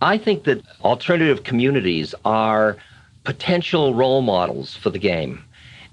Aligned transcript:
I 0.00 0.16
think 0.16 0.44
that 0.44 0.62
alternative 0.84 1.42
communities 1.42 2.14
are 2.24 2.76
potential 3.24 3.94
role 3.94 4.22
models 4.22 4.76
for 4.76 4.90
the 4.90 4.98
game. 4.98 5.42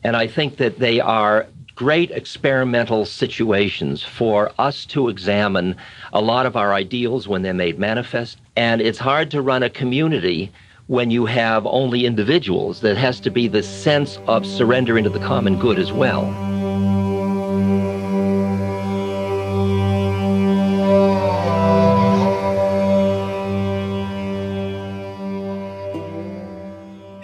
And 0.03 0.15
I 0.15 0.27
think 0.27 0.57
that 0.57 0.77
they 0.77 0.99
are 0.99 1.47
great 1.73 2.11
experimental 2.11 3.05
situations 3.05 4.03
for 4.03 4.51
us 4.59 4.85
to 4.87 5.09
examine 5.09 5.75
a 6.13 6.21
lot 6.21 6.45
of 6.45 6.55
our 6.55 6.71
ideals 6.71 7.27
when 7.27 7.41
they're 7.41 7.55
made 7.55 7.79
manifest. 7.79 8.37
And 8.55 8.79
it's 8.79 8.99
hard 8.99 9.31
to 9.31 9.41
run 9.41 9.63
a 9.63 9.71
community 9.71 10.51
when 10.85 11.09
you 11.09 11.25
have 11.25 11.65
only 11.65 12.05
individuals. 12.05 12.81
There 12.81 12.93
has 12.93 13.19
to 13.21 13.31
be 13.31 13.47
the 13.47 13.63
sense 13.63 14.19
of 14.27 14.45
surrender 14.45 14.99
into 14.99 15.09
the 15.09 15.19
common 15.19 15.57
good 15.57 15.79
as 15.79 15.91
well. 15.91 16.54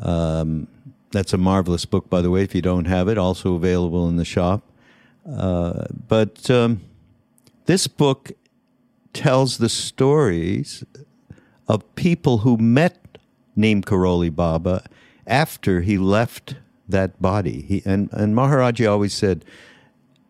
Um, 0.02 0.70
that's 1.12 1.34
a 1.34 1.38
marvelous 1.38 1.84
book, 1.84 2.10
by 2.10 2.22
the 2.22 2.30
way, 2.30 2.44
if 2.44 2.56
you 2.56 2.62
don't 2.62 2.86
have 2.86 3.10
it, 3.10 3.18
also 3.18 3.56
available 3.56 4.08
in 4.08 4.16
the 4.16 4.24
shop. 4.24 4.64
Uh, 5.30 5.88
but 6.08 6.50
um, 6.50 6.80
this 7.66 7.86
book 7.88 8.32
tells 9.12 9.58
the 9.58 9.68
stories 9.68 10.86
of 11.68 11.84
people 11.96 12.38
who 12.40 12.56
met 12.56 13.18
Neem 13.58 13.82
Karoli 13.82 14.34
Baba 14.34 14.86
after 15.28 15.82
he 15.82 15.98
left 15.98 16.56
that 16.88 17.22
body. 17.22 17.64
He, 17.64 17.84
and, 17.86 18.08
and 18.14 18.34
Maharaji 18.34 18.90
always 18.90 19.14
said, 19.14 19.44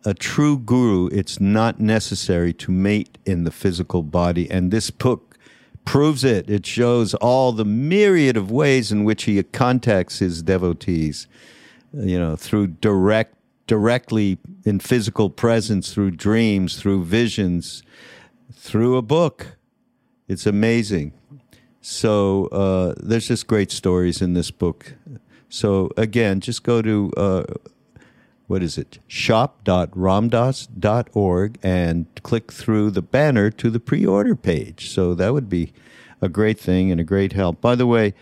a 0.06 0.14
true 0.14 0.58
guru, 0.58 1.08
it's 1.08 1.40
not 1.40 1.80
necessary 1.80 2.53
to 2.53 2.72
mate 2.72 3.17
in 3.26 3.44
the 3.44 3.52
physical 3.52 4.04
body. 4.04 4.50
And 4.50 4.72
this 4.72 4.89
book 4.89 5.38
proves 5.86 6.23
it. 6.23 6.50
It 6.50 6.66
shows 6.66 7.14
all 7.16 7.52
the 7.52 7.66
myriad 7.66 8.38
of 8.38 8.52
ways 8.52 8.92
in 8.92 9.04
which 9.04 9.23
he 9.23 9.42
contacts 9.44 10.20
his 10.20 10.44
devotees, 10.44 11.27
you 11.94 12.20
know, 12.20 12.36
through 12.36 12.67
direct, 12.67 13.36
directly 13.67 14.38
in 14.66 14.80
physical 14.80 15.30
presence, 15.30 15.94
through 15.94 16.11
dreams, 16.11 16.77
through 16.77 17.05
visions, 17.05 17.83
through 18.54 18.98
a 18.98 19.02
book. 19.02 19.58
It's 20.27 20.45
amazing. 20.45 21.14
So 21.82 22.48
uh, 22.48 22.95
there's 22.98 23.30
just 23.30 23.48
great 23.48 23.72
stories 23.72 24.22
in 24.22 24.33
this 24.33 24.52
book. 24.52 24.95
So 25.48 25.89
again, 25.95 26.42
just 26.42 26.64
go 26.64 26.82
to 26.82 27.11
uh, 27.16 27.43
what 28.48 28.64
is 28.64 28.78
it? 28.78 29.00
shop.ramdass.org 29.08 31.60
and 31.62 32.06
click 32.24 32.52
through 32.52 32.92
the 32.92 33.02
banner 33.02 33.52
to 33.52 33.70
the 33.70 33.80
pre 33.80 34.06
order 34.06 34.36
page. 34.36 34.90
So 34.90 35.14
that 35.16 35.34
would 35.34 35.50
be 35.50 35.74
a 36.22 36.30
great 36.30 36.60
thing 36.60 36.92
and 36.92 37.00
a 37.00 37.04
great 37.04 37.34
help. 37.34 37.62
By 37.62 37.76
the 37.76 37.86
way, 37.86 38.14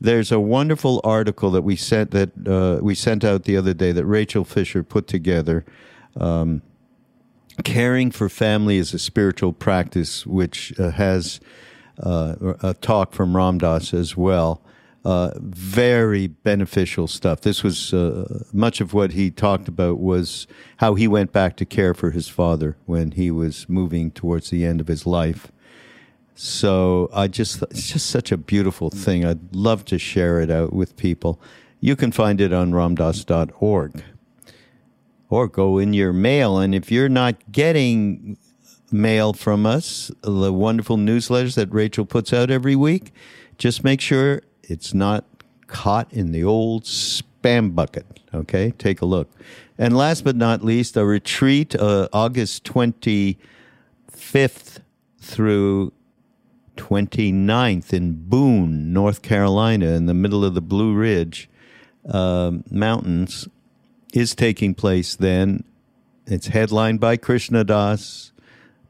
there's 0.00 0.32
a 0.32 0.40
wonderful 0.40 1.00
article 1.04 1.50
that 1.52 1.62
we 1.62 1.76
sent 1.76 2.10
that 2.10 2.30
uh, 2.46 2.82
we 2.82 2.94
sent 2.94 3.24
out 3.24 3.44
the 3.44 3.56
other 3.56 3.74
day 3.74 3.92
that 3.92 4.04
Rachel 4.04 4.44
Fisher 4.44 4.82
put 4.82 5.06
together. 5.06 5.64
Um, 6.16 6.62
caring 7.62 8.10
for 8.10 8.28
family 8.28 8.78
is 8.78 8.92
a 8.94 8.98
spiritual 8.98 9.52
practice, 9.52 10.26
which 10.26 10.78
uh, 10.78 10.90
has 10.90 11.40
uh, 12.02 12.54
a 12.62 12.74
talk 12.74 13.12
from 13.12 13.36
Ram 13.36 13.58
Dass 13.58 13.94
as 13.94 14.16
well. 14.16 14.60
Uh, 15.04 15.32
very 15.38 16.26
beneficial 16.26 17.06
stuff. 17.06 17.42
This 17.42 17.62
was 17.62 17.92
uh, 17.92 18.42
much 18.54 18.80
of 18.80 18.94
what 18.94 19.12
he 19.12 19.30
talked 19.30 19.68
about 19.68 19.98
was 20.00 20.46
how 20.78 20.94
he 20.94 21.06
went 21.06 21.30
back 21.30 21.56
to 21.56 21.66
care 21.66 21.92
for 21.92 22.10
his 22.10 22.26
father 22.26 22.78
when 22.86 23.10
he 23.10 23.30
was 23.30 23.68
moving 23.68 24.10
towards 24.10 24.48
the 24.48 24.64
end 24.64 24.80
of 24.80 24.86
his 24.86 25.04
life. 25.06 25.52
So 26.34 27.10
I 27.12 27.28
just 27.28 27.62
it's 27.64 27.92
just 27.92 28.06
such 28.06 28.32
a 28.32 28.38
beautiful 28.38 28.88
thing. 28.88 29.24
I'd 29.24 29.54
love 29.54 29.84
to 29.86 29.98
share 29.98 30.40
it 30.40 30.50
out 30.50 30.72
with 30.72 30.96
people. 30.96 31.38
You 31.80 31.96
can 31.96 32.10
find 32.10 32.40
it 32.40 32.52
on 32.52 32.72
ramdass.org 32.72 34.02
or 35.28 35.48
go 35.48 35.78
in 35.78 35.92
your 35.92 36.12
mail. 36.12 36.58
And 36.58 36.74
if 36.74 36.90
you're 36.90 37.08
not 37.08 37.52
getting 37.52 38.38
mail 38.90 39.32
from 39.32 39.66
us, 39.66 40.10
the 40.22 40.52
wonderful 40.52 40.96
newsletters 40.96 41.56
that 41.56 41.72
Rachel 41.72 42.06
puts 42.06 42.32
out 42.32 42.50
every 42.50 42.76
week, 42.76 43.12
just 43.58 43.84
make 43.84 44.00
sure 44.00 44.42
it's 44.68 44.94
not 44.94 45.24
caught 45.66 46.12
in 46.12 46.32
the 46.32 46.44
old 46.44 46.84
spam 46.84 47.74
bucket. 47.74 48.20
Okay, 48.32 48.72
take 48.78 49.00
a 49.00 49.06
look. 49.06 49.30
And 49.78 49.96
last 49.96 50.24
but 50.24 50.36
not 50.36 50.64
least, 50.64 50.96
a 50.96 51.04
retreat 51.04 51.74
uh, 51.74 52.08
August 52.12 52.64
25th 52.64 53.38
through 55.20 55.92
29th 56.76 57.92
in 57.92 58.28
Boone, 58.28 58.92
North 58.92 59.22
Carolina, 59.22 59.86
in 59.88 60.06
the 60.06 60.14
middle 60.14 60.44
of 60.44 60.54
the 60.54 60.60
Blue 60.60 60.94
Ridge 60.94 61.48
uh, 62.08 62.52
Mountains, 62.70 63.48
is 64.12 64.34
taking 64.34 64.74
place 64.74 65.16
then. 65.16 65.64
It's 66.26 66.48
headlined 66.48 67.00
by 67.00 67.16
Krishna 67.16 67.64
Das, 67.64 68.32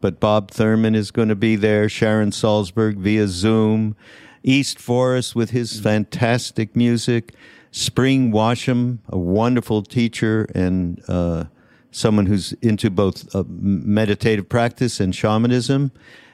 but 0.00 0.20
Bob 0.20 0.50
Thurman 0.50 0.94
is 0.94 1.10
going 1.10 1.28
to 1.28 1.34
be 1.34 1.56
there, 1.56 1.88
Sharon 1.88 2.30
Salzberg 2.30 2.96
via 2.96 3.26
Zoom. 3.26 3.96
East 4.44 4.78
Forest 4.78 5.34
with 5.34 5.50
his 5.50 5.81
fantastic 5.81 6.77
music, 6.77 7.34
Spring 7.72 8.31
Washam, 8.31 8.99
a 9.09 9.19
wonderful 9.19 9.82
teacher 9.82 10.47
and 10.55 11.03
uh, 11.09 11.44
someone 11.91 12.27
who's 12.27 12.53
into 12.55 12.91
both 12.91 13.34
uh, 13.34 13.43
meditative 13.49 14.49
practice 14.49 15.00
and 15.00 15.15
shamanism, 15.15 15.91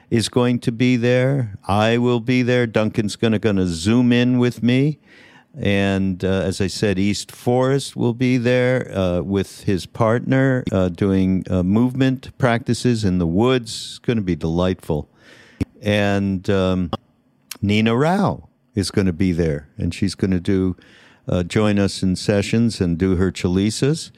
is 0.09 0.27
going 0.27 0.59
to 0.59 0.71
be 0.71 0.97
there. 0.97 1.57
I 1.67 1.97
will 1.97 2.19
be 2.19 2.43
there. 2.43 2.67
Duncan's 2.67 3.15
going 3.15 3.31
to 3.31 3.39
going 3.39 3.55
to 3.55 3.67
zoom 3.67 4.11
in 4.11 4.37
with 4.39 4.61
me. 4.61 4.99
And 5.53 6.23
uh, 6.23 6.27
as 6.27 6.61
I 6.61 6.67
said, 6.67 6.99
East 6.99 7.31
Forest 7.31 7.95
will 7.95 8.13
be 8.13 8.37
there 8.37 8.95
uh, 8.97 9.21
with 9.21 9.63
his 9.63 9.85
partner 9.85 10.63
uh, 10.71 10.89
doing 10.89 11.45
uh, 11.49 11.63
movement 11.63 12.37
practices 12.37 13.03
in 13.03 13.17
the 13.17 13.27
woods. 13.27 13.71
It's 13.71 13.99
going 13.99 14.17
to 14.17 14.23
be 14.23 14.35
delightful. 14.35 15.09
And 15.81 16.49
um, 16.49 16.91
Nina 17.61 17.95
Rao 17.95 18.49
is 18.73 18.91
going 18.91 19.07
to 19.07 19.13
be 19.13 19.31
there, 19.31 19.69
and 19.77 19.93
she's 19.93 20.15
going 20.15 20.31
to 20.31 20.39
do 20.39 20.75
uh, 21.27 21.43
join 21.43 21.77
us 21.77 22.01
in 22.01 22.15
sessions 22.15 22.81
and 22.81 22.97
do 22.97 23.15
her 23.15 23.31
chalisas. 23.31 24.11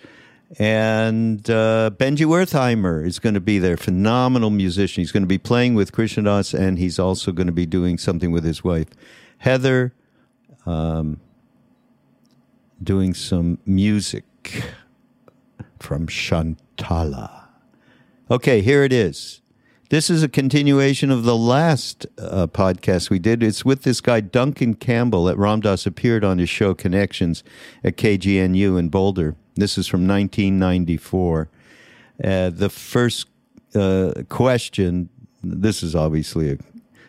And 0.59 1.49
uh, 1.49 1.91
Benji 1.97 2.25
Wertheimer 2.25 3.05
is 3.05 3.19
going 3.19 3.33
to 3.33 3.41
be 3.41 3.57
there, 3.57 3.75
phenomenal 3.75 4.51
musician. 4.51 5.01
He's 5.01 5.11
going 5.11 5.23
to 5.23 5.27
be 5.27 5.39
playing 5.39 5.73
with 5.73 5.91
Krishna 5.91 6.23
Das, 6.23 6.53
and 6.53 6.77
he's 6.77 6.99
also 6.99 7.31
going 7.31 7.47
to 7.47 7.53
be 7.53 7.65
doing 7.65 7.97
something 7.97 8.31
with 8.31 8.43
his 8.43 8.63
wife, 8.63 8.87
Heather, 9.39 9.93
um, 10.65 11.19
doing 12.81 13.13
some 13.13 13.57
music 13.65 14.25
from 15.79 16.07
Shantala. 16.07 17.47
Okay, 18.29 18.61
here 18.61 18.83
it 18.83 18.93
is. 18.93 19.41
This 19.93 20.09
is 20.09 20.23
a 20.23 20.27
continuation 20.27 21.11
of 21.11 21.23
the 21.23 21.35
last 21.37 22.07
uh, 22.17 22.47
podcast 22.47 23.11
we 23.11 23.19
did. 23.19 23.43
It's 23.43 23.63
with 23.63 23.83
this 23.83 24.01
guy, 24.01 24.21
Duncan 24.21 24.73
Campbell, 24.73 25.25
that 25.25 25.37
Ram 25.37 25.59
Dass 25.59 25.85
appeared 25.85 26.23
on 26.23 26.39
his 26.39 26.49
show 26.49 26.73
Connections 26.73 27.43
at 27.83 27.95
KGNU 27.95 28.79
in 28.79 28.89
Boulder. 28.89 29.35
This 29.53 29.77
is 29.77 29.85
from 29.85 30.07
1994. 30.07 31.47
Uh, 32.23 32.49
the 32.49 32.71
first 32.71 33.27
uh, 33.75 34.13
question, 34.29 35.09
this 35.43 35.83
is 35.83 35.93
obviously 35.93 36.53
a, 36.53 36.57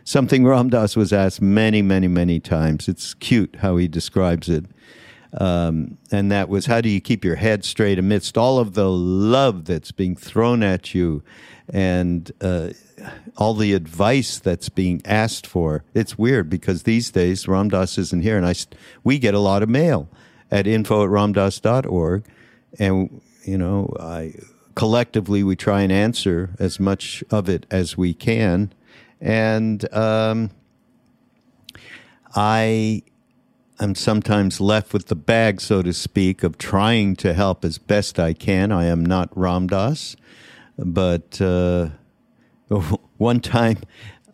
something 0.04 0.44
Ram 0.44 0.68
Dass 0.68 0.94
was 0.94 1.10
asked 1.10 1.40
many, 1.40 1.80
many, 1.80 2.06
many 2.06 2.38
times. 2.38 2.86
It's 2.86 3.14
cute 3.14 3.56
how 3.60 3.78
he 3.78 3.88
describes 3.88 4.50
it. 4.50 4.66
Um, 5.36 5.98
and 6.12 6.30
that 6.30 6.48
was 6.48 6.66
how 6.66 6.80
do 6.80 6.88
you 6.88 7.00
keep 7.00 7.24
your 7.24 7.34
head 7.36 7.64
straight 7.64 7.98
amidst 7.98 8.38
all 8.38 8.58
of 8.58 8.74
the 8.74 8.88
love 8.88 9.64
that's 9.64 9.90
being 9.90 10.14
thrown 10.14 10.62
at 10.62 10.94
you 10.94 11.24
and 11.68 12.30
uh, 12.40 12.70
all 13.36 13.54
the 13.54 13.72
advice 13.72 14.38
that's 14.38 14.68
being 14.68 15.00
asked 15.04 15.46
for. 15.46 15.84
It's 15.94 16.18
weird 16.18 16.48
because 16.50 16.82
these 16.82 17.10
days 17.10 17.48
Ram 17.48 17.68
Dass 17.68 17.98
isn't 17.98 18.22
here, 18.22 18.36
and 18.36 18.46
I 18.46 18.54
we 19.02 19.18
get 19.18 19.34
a 19.34 19.38
lot 19.38 19.62
of 19.62 19.68
mail 19.68 20.08
at 20.50 20.66
info 20.66 21.04
at 21.04 21.10
ramdass.org, 21.10 22.24
and 22.78 23.20
you 23.44 23.58
know 23.58 23.94
I 23.98 24.34
collectively 24.74 25.42
we 25.42 25.56
try 25.56 25.82
and 25.82 25.92
answer 25.92 26.50
as 26.58 26.78
much 26.78 27.24
of 27.30 27.48
it 27.48 27.66
as 27.70 27.96
we 27.96 28.14
can, 28.14 28.72
and 29.20 29.92
um, 29.92 30.50
I 32.34 33.02
I'm 33.80 33.96
sometimes 33.96 34.60
left 34.60 34.92
with 34.92 35.06
the 35.06 35.16
bag, 35.16 35.60
so 35.60 35.82
to 35.82 35.92
speak, 35.92 36.44
of 36.44 36.58
trying 36.58 37.16
to 37.16 37.34
help 37.34 37.64
as 37.64 37.76
best 37.78 38.20
I 38.20 38.32
can. 38.32 38.70
I 38.70 38.84
am 38.84 39.04
not 39.04 39.36
Ram 39.36 39.66
Dass, 39.66 40.14
but 40.78 41.40
uh, 41.40 41.88
one 43.18 43.40
time 43.40 43.78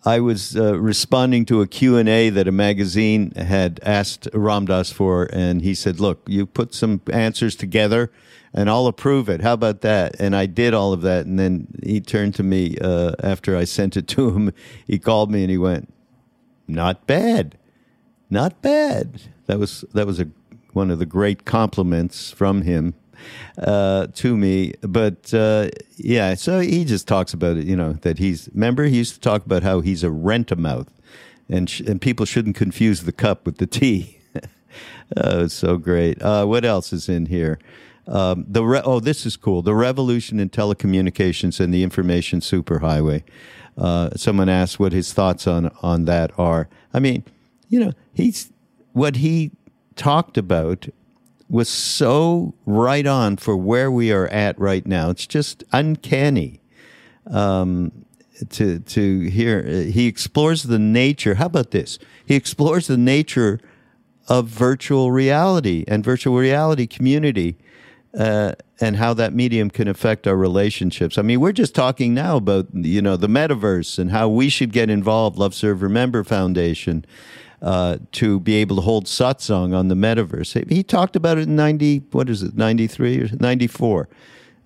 I 0.04 0.20
was 0.20 0.56
uh, 0.56 0.78
responding 0.78 1.46
to 1.46 1.62
a 1.62 1.66
Q&A 1.66 2.28
that 2.28 2.48
a 2.48 2.52
magazine 2.52 3.31
had 3.32 3.81
asked 3.82 4.28
Ram 4.34 4.66
Dass 4.66 4.92
for, 4.92 5.31
and 5.32 5.62
he 5.62 5.75
said, 5.75 6.00
look, 6.00 6.20
you 6.26 6.44
put 6.44 6.75
some 6.75 7.00
answers 7.10 7.56
together, 7.56 8.12
and 8.52 8.69
I'll 8.69 8.88
approve 8.88 9.31
it. 9.31 9.40
How 9.40 9.54
about 9.54 9.81
that? 9.81 10.16
And 10.20 10.36
I 10.36 10.44
did 10.44 10.75
all 10.75 10.93
of 10.93 11.00
that, 11.02 11.25
and 11.25 11.38
then 11.38 11.69
he 11.82 12.02
turned 12.02 12.34
to 12.34 12.43
me 12.43 12.76
uh, 12.78 13.12
after 13.22 13.56
I 13.56 13.64
sent 13.64 13.96
it 13.96 14.06
to 14.08 14.31
him. 14.31 14.52
He 14.86 14.98
called 14.98 15.31
me, 15.31 15.43
and 15.43 15.50
he 15.50 15.58
went, 15.58 15.90
not 16.69 17.06
bad 17.06 17.56
not 18.31 18.62
bad. 18.62 19.23
That 19.47 19.59
was 19.59 19.85
that 19.93 20.06
was 20.06 20.21
a 20.21 20.29
one 20.73 20.91
of 20.91 20.99
the 20.99 21.06
great 21.06 21.44
compliments 21.44 22.31
from 22.31 22.62
him 22.62 22.94
uh, 23.59 24.06
to 24.15 24.37
me. 24.37 24.75
But 24.82 25.32
uh, 25.35 25.69
yeah, 25.97 26.35
so 26.35 26.61
he 26.61 26.85
just 26.85 27.09
talks 27.09 27.32
about 27.32 27.56
it. 27.56 27.67
You 27.67 27.77
know 27.77 27.94
that 27.94 28.19
he's. 28.19 28.49
Remember, 28.55 28.85
he 28.85 28.97
used 28.97 29.15
to 29.15 29.21
talk 29.21 29.44
about 29.44 29.62
how 29.62 29.81
he's 29.81 30.05
a 30.05 30.11
rent-a-mouth, 30.11 30.88
and 31.49 31.69
sh- 31.69 31.81
and 31.81 32.00
people 32.00 32.27
shouldn't 32.27 32.56
confuse 32.56 33.03
the 33.03 33.12
cup 33.12 33.47
with 33.47 33.59
the 33.59 33.67
tea. 33.67 34.21
oh, 35.17 35.47
so 35.49 35.77
great. 35.77 36.21
Uh, 36.23 36.47
what 36.47 36.65
else 36.65 36.93
is 36.93 37.09
in 37.09 37.27
here? 37.27 37.59
Um, 38.06 38.44
the 38.49 38.65
re- 38.65 38.82
oh, 38.85 39.00
this 39.00 39.27
is 39.27 39.37
cool. 39.37 39.62
The 39.62 39.75
revolution 39.75 40.41
in 40.41 40.50
telecommunications 40.50 41.61
and 41.61 41.73
the 41.73 41.82
information 41.82 42.41
superhighway. 42.41 43.23
Uh, 43.79 44.11
someone 44.17 44.49
asked 44.49 44.81
what 44.81 44.93
his 44.93 45.12
thoughts 45.12 45.47
on 45.47 45.71
on 45.82 46.05
that 46.06 46.32
are. 46.38 46.69
I 46.93 46.99
mean 46.99 47.25
you 47.70 47.81
know, 47.81 47.93
he's 48.12 48.52
what 48.93 49.17
he 49.17 49.52
talked 49.96 50.37
about 50.37 50.88
was 51.49 51.69
so 51.69 52.55
right 52.67 53.06
on 53.06 53.37
for 53.37 53.56
where 53.56 53.90
we 53.90 54.12
are 54.12 54.28
at 54.28 54.58
right 54.58 54.87
now. 54.87 55.11
It's 55.11 55.26
just 55.26 55.64
uncanny 55.72 56.61
um, 57.26 58.05
to 58.50 58.81
to 58.81 59.20
hear. 59.31 59.62
He 59.62 60.06
explores 60.06 60.64
the 60.64 60.78
nature. 60.78 61.37
How 61.37 61.46
about 61.46 61.70
this? 61.70 61.99
He 62.26 62.34
explores 62.34 62.88
the 62.88 62.99
nature 62.99 63.61
of 64.28 64.46
virtual 64.46 65.11
reality 65.11 65.84
and 65.88 66.05
virtual 66.05 66.37
reality 66.37 66.87
community. 66.87 67.56
Uh, 68.12 68.52
and 68.81 68.96
how 68.96 69.14
that 69.14 69.32
medium 69.32 69.70
can 69.70 69.87
affect 69.87 70.26
our 70.26 70.34
relationships. 70.34 71.17
I 71.17 71.22
mean, 71.22 71.38
we're 71.38 71.52
just 71.52 71.76
talking 71.76 72.12
now 72.12 72.38
about 72.38 72.67
you 72.75 73.00
know 73.00 73.17
the 73.17 73.28
metaverse 73.28 74.00
and 74.00 74.11
how 74.11 74.28
we 74.28 74.49
should 74.49 74.72
get 74.72 74.90
involved. 74.90 75.38
Love 75.38 75.55
Serve 75.55 75.81
Remember 75.81 76.25
Foundation, 76.25 77.05
uh, 77.62 77.98
to 78.12 78.40
be 78.40 78.54
able 78.56 78.76
to 78.76 78.82
hold 78.82 79.06
satsang 79.06 79.76
on 79.76 79.88
the 79.88 79.94
metaverse. 79.94 80.68
He 80.70 80.82
talked 80.82 81.16
about 81.16 81.38
it 81.38 81.42
in 81.42 81.56
90, 81.56 81.98
what 82.12 82.30
is 82.30 82.42
it, 82.42 82.56
93 82.56 83.20
or 83.20 83.28
94. 83.38 84.08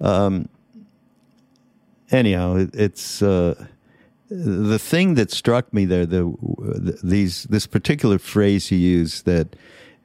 Um, 0.01 0.49
anyhow, 2.11 2.57
it, 2.57 2.71
it's 2.75 3.23
uh, 3.23 3.67
the 4.29 4.79
thing 4.79 5.15
that 5.15 5.31
struck 5.31 5.73
me 5.73 5.85
there, 5.85 6.07
the, 6.07 6.35
the, 6.59 6.99
these, 7.03 7.45
this 7.45 7.67
particular 7.67 8.19
phrase 8.19 8.69
he 8.69 8.77
used 8.77 9.25
that 9.27 9.57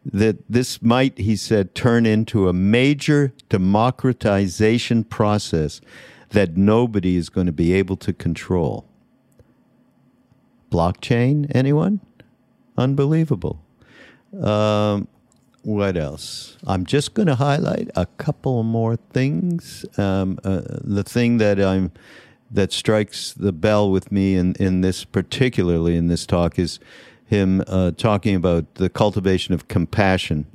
that 0.06 0.38
this 0.50 0.81
might, 0.81 1.18
he 1.18 1.36
said, 1.36 1.75
turn 1.75 2.06
into 2.06 2.47
a 2.47 2.53
major 2.53 3.33
democratization 3.50 5.03
process 5.03 5.81
that 6.30 6.56
nobody 6.56 7.15
is 7.15 7.30
going 7.30 7.45
to 7.45 7.51
be 7.51 7.74
able 7.74 7.97
to 7.97 8.13
control. 8.13 8.86
Blockchain, 10.71 11.51
anyone? 11.53 12.00
Unbelievable. 12.80 13.62
Um, 14.42 15.10
what 15.64 15.98
else? 15.98 16.58
I'm 16.66 16.86
just 16.86 17.14
going 17.14 17.28
to 17.28 17.36
highlight 17.36 17.90
a 17.94 18.06
couple 18.06 18.64
more 18.64 18.96
things. 18.96 19.86
Um, 19.98 20.40
uh, 20.46 20.62
the 20.66 21.04
thing 21.04 21.40
that 21.40 21.60
I'm 21.60 21.92
that 22.50 22.72
strikes 22.72 23.34
the 23.34 23.52
bell 23.52 23.92
with 23.92 24.12
me 24.12 24.36
in, 24.36 24.56
in 24.56 24.81
this 24.81 25.04
particularly 25.04 25.98
in 25.98 26.08
this 26.08 26.26
talk 26.26 26.58
is 26.58 26.80
him 27.26 27.62
uh, 27.68 27.92
talking 27.92 28.34
about 28.34 28.76
the 28.76 28.90
cultivation 28.90 29.54
of 29.54 29.68
compassion, 29.68 30.48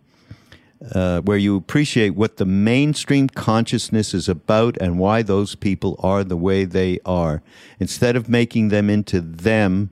uh, 0.93 1.20
where 1.20 1.37
you 1.37 1.56
appreciate 1.56 2.17
what 2.17 2.38
the 2.38 2.47
mainstream 2.47 3.29
consciousness 3.29 4.12
is 4.15 4.29
about 4.29 4.77
and 4.81 4.99
why 4.99 5.23
those 5.23 5.55
people 5.55 5.94
are 6.03 6.25
the 6.25 6.38
way 6.38 6.65
they 6.65 6.99
are, 7.05 7.43
instead 7.79 8.17
of 8.17 8.29
making 8.29 8.69
them 8.69 8.88
into 8.91 9.20
them 9.20 9.91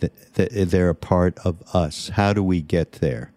that, 0.00 0.70
they're 0.70 0.88
a 0.88 0.94
part 0.94 1.38
of 1.44 1.62
us. 1.74 2.10
How 2.10 2.32
do 2.32 2.42
we 2.42 2.60
get 2.60 2.92
there? 2.92 3.32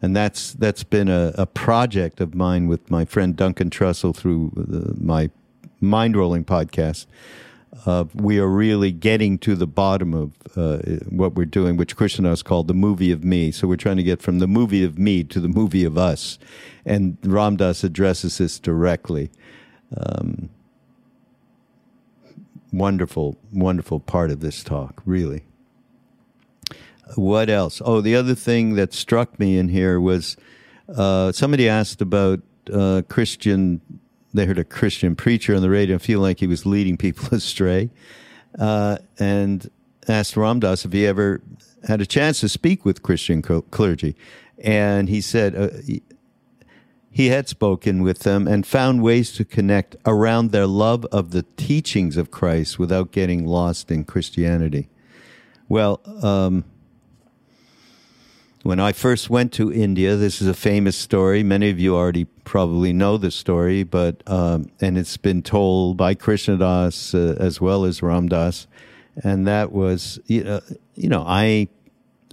And 0.00 0.14
that's 0.14 0.52
that's 0.52 0.84
been 0.84 1.08
a, 1.08 1.32
a 1.36 1.46
project 1.46 2.20
of 2.20 2.34
mine 2.34 2.68
with 2.68 2.90
my 2.90 3.04
friend 3.04 3.34
Duncan 3.34 3.70
Trussell 3.70 4.14
through 4.14 4.52
the, 4.54 4.94
my 5.02 5.30
mind 5.80 6.16
rolling 6.16 6.44
podcast. 6.44 7.06
Uh, 7.84 8.04
we 8.14 8.38
are 8.38 8.48
really 8.48 8.92
getting 8.92 9.38
to 9.38 9.54
the 9.54 9.66
bottom 9.66 10.14
of 10.14 10.32
uh, 10.56 10.78
what 11.08 11.34
we're 11.34 11.44
doing, 11.44 11.76
which 11.76 11.96
Krishna 11.96 12.28
has 12.28 12.42
called 12.42 12.66
the 12.66 12.74
movie 12.74 13.12
of 13.12 13.24
me. 13.24 13.50
So 13.50 13.68
we're 13.68 13.76
trying 13.76 13.98
to 13.98 14.02
get 14.02 14.22
from 14.22 14.38
the 14.38 14.46
movie 14.46 14.84
of 14.84 14.98
me 14.98 15.22
to 15.24 15.40
the 15.40 15.48
movie 15.48 15.84
of 15.84 15.98
us. 15.98 16.38
And 16.84 17.18
Ram 17.22 17.56
Dass 17.56 17.84
addresses 17.84 18.38
this 18.38 18.58
directly. 18.58 19.30
Um, 19.96 20.48
wonderful, 22.72 23.36
wonderful 23.52 24.00
part 24.00 24.30
of 24.30 24.40
this 24.40 24.62
talk, 24.62 25.02
really 25.04 25.44
what 27.14 27.48
else? 27.50 27.80
Oh, 27.84 28.00
the 28.00 28.14
other 28.14 28.34
thing 28.34 28.74
that 28.74 28.92
struck 28.92 29.38
me 29.38 29.58
in 29.58 29.68
here 29.68 30.00
was 30.00 30.36
uh, 30.94 31.32
somebody 31.32 31.68
asked 31.68 32.00
about 32.00 32.40
uh, 32.72 33.02
Christian. 33.08 33.80
They 34.34 34.46
heard 34.46 34.58
a 34.58 34.64
Christian 34.64 35.16
preacher 35.16 35.54
on 35.54 35.62
the 35.62 35.70
radio 35.70 35.94
and 35.94 36.02
feel 36.02 36.20
like 36.20 36.40
he 36.40 36.46
was 36.46 36.66
leading 36.66 36.96
people 36.96 37.28
astray, 37.34 37.90
uh, 38.58 38.98
and 39.18 39.70
asked 40.06 40.36
Ram 40.36 40.60
Dass 40.60 40.84
if 40.84 40.92
he 40.92 41.06
ever 41.06 41.40
had 41.86 42.00
a 42.00 42.06
chance 42.06 42.40
to 42.40 42.48
speak 42.48 42.84
with 42.84 43.02
Christian 43.02 43.42
clergy, 43.42 44.16
and 44.58 45.08
he 45.08 45.20
said 45.20 45.54
uh, 45.54 45.68
he 47.10 47.28
had 47.28 47.48
spoken 47.48 48.02
with 48.02 48.20
them 48.20 48.46
and 48.46 48.66
found 48.66 49.02
ways 49.02 49.32
to 49.32 49.44
connect 49.44 49.96
around 50.06 50.50
their 50.50 50.66
love 50.66 51.04
of 51.06 51.30
the 51.30 51.44
teachings 51.56 52.16
of 52.16 52.30
Christ 52.30 52.78
without 52.78 53.12
getting 53.12 53.46
lost 53.46 53.90
in 53.90 54.04
Christianity. 54.04 54.88
Well. 55.68 56.00
Um, 56.22 56.64
when 58.62 58.80
I 58.80 58.92
first 58.92 59.30
went 59.30 59.52
to 59.54 59.72
India, 59.72 60.16
this 60.16 60.42
is 60.42 60.48
a 60.48 60.54
famous 60.54 60.96
story. 60.96 61.42
Many 61.42 61.70
of 61.70 61.78
you 61.78 61.94
already 61.94 62.24
probably 62.44 62.92
know 62.92 63.16
the 63.16 63.30
story, 63.30 63.84
but 63.84 64.22
um, 64.26 64.70
and 64.80 64.98
it's 64.98 65.16
been 65.16 65.42
told 65.42 65.96
by 65.96 66.14
Krishna 66.14 66.56
Das 66.56 67.14
uh, 67.14 67.36
as 67.38 67.60
well 67.60 67.84
as 67.84 68.02
Ram 68.02 68.28
Dass, 68.28 68.66
and 69.22 69.46
that 69.46 69.70
was 69.72 70.18
you 70.26 70.44
know, 70.44 70.60
you 70.94 71.08
know 71.08 71.24
I 71.26 71.68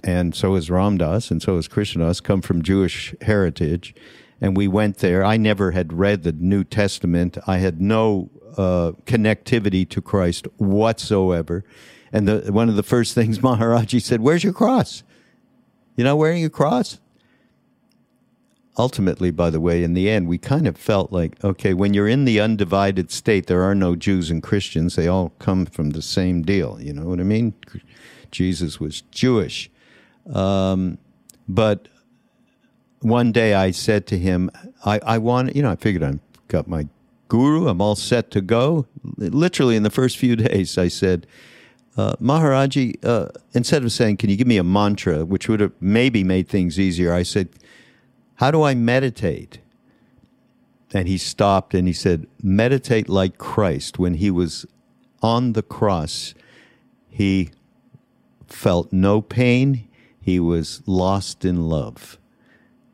and 0.02 0.34
so 0.34 0.56
is 0.56 0.68
Ram 0.68 0.98
Dass 0.98 1.30
and 1.30 1.40
so 1.40 1.56
is 1.58 1.68
Krishna 1.68 2.06
Das 2.06 2.20
come 2.20 2.42
from 2.42 2.62
Jewish 2.62 3.14
heritage, 3.20 3.94
and 4.40 4.56
we 4.56 4.66
went 4.66 4.98
there. 4.98 5.24
I 5.24 5.36
never 5.36 5.70
had 5.70 5.92
read 5.92 6.24
the 6.24 6.32
New 6.32 6.64
Testament. 6.64 7.38
I 7.46 7.58
had 7.58 7.80
no 7.80 8.30
uh, 8.56 8.92
connectivity 9.04 9.88
to 9.90 10.00
Christ 10.00 10.46
whatsoever. 10.56 11.64
And 12.12 12.26
the, 12.26 12.52
one 12.52 12.68
of 12.68 12.76
the 12.76 12.82
first 12.82 13.14
things 13.14 13.38
Maharaji 13.40 14.02
said, 14.02 14.20
"Where's 14.20 14.42
your 14.42 14.52
cross?" 14.52 15.04
You're 15.96 16.06
not 16.06 16.18
wearing 16.18 16.44
a 16.44 16.50
cross? 16.50 16.98
Ultimately, 18.78 19.30
by 19.30 19.48
the 19.48 19.60
way, 19.60 19.82
in 19.82 19.94
the 19.94 20.10
end, 20.10 20.28
we 20.28 20.36
kind 20.36 20.66
of 20.66 20.76
felt 20.76 21.10
like, 21.10 21.42
okay, 21.42 21.72
when 21.72 21.94
you're 21.94 22.08
in 22.08 22.26
the 22.26 22.40
undivided 22.40 23.10
state, 23.10 23.46
there 23.46 23.62
are 23.62 23.74
no 23.74 23.96
Jews 23.96 24.30
and 24.30 24.42
Christians. 24.42 24.96
They 24.96 25.08
all 25.08 25.30
come 25.38 25.64
from 25.64 25.90
the 25.90 26.02
same 26.02 26.42
deal. 26.42 26.78
You 26.78 26.92
know 26.92 27.06
what 27.06 27.18
I 27.18 27.22
mean? 27.22 27.54
Jesus 28.30 28.78
was 28.78 29.00
Jewish. 29.10 29.70
Um, 30.30 30.98
but 31.48 31.88
one 33.00 33.32
day 33.32 33.54
I 33.54 33.70
said 33.70 34.06
to 34.08 34.18
him, 34.18 34.50
I, 34.84 35.00
I 35.06 35.18
want, 35.18 35.56
you 35.56 35.62
know, 35.62 35.70
I 35.70 35.76
figured 35.76 36.02
I've 36.02 36.20
got 36.48 36.68
my 36.68 36.86
Guru, 37.28 37.66
I'm 37.66 37.80
all 37.80 37.96
set 37.96 38.30
to 38.32 38.40
go. 38.40 38.86
Literally, 39.16 39.74
in 39.74 39.82
the 39.82 39.90
first 39.90 40.16
few 40.16 40.36
days, 40.36 40.78
I 40.78 40.88
said, 40.88 41.26
uh, 41.96 42.14
Maharaji, 42.16 43.02
uh, 43.04 43.28
instead 43.52 43.82
of 43.82 43.90
saying, 43.90 44.18
Can 44.18 44.28
you 44.30 44.36
give 44.36 44.46
me 44.46 44.58
a 44.58 44.64
mantra, 44.64 45.24
which 45.24 45.48
would 45.48 45.60
have 45.60 45.72
maybe 45.80 46.22
made 46.22 46.48
things 46.48 46.78
easier, 46.78 47.12
I 47.12 47.22
said, 47.22 47.48
How 48.36 48.50
do 48.50 48.62
I 48.62 48.74
meditate? 48.74 49.60
And 50.92 51.08
he 51.08 51.18
stopped 51.18 51.74
and 51.74 51.86
he 51.86 51.94
said, 51.94 52.26
Meditate 52.42 53.08
like 53.08 53.38
Christ. 53.38 53.98
When 53.98 54.14
he 54.14 54.30
was 54.30 54.66
on 55.22 55.54
the 55.54 55.62
cross, 55.62 56.34
he 57.08 57.50
felt 58.46 58.92
no 58.92 59.22
pain, 59.22 59.88
he 60.20 60.38
was 60.38 60.82
lost 60.86 61.44
in 61.44 61.68
love. 61.68 62.18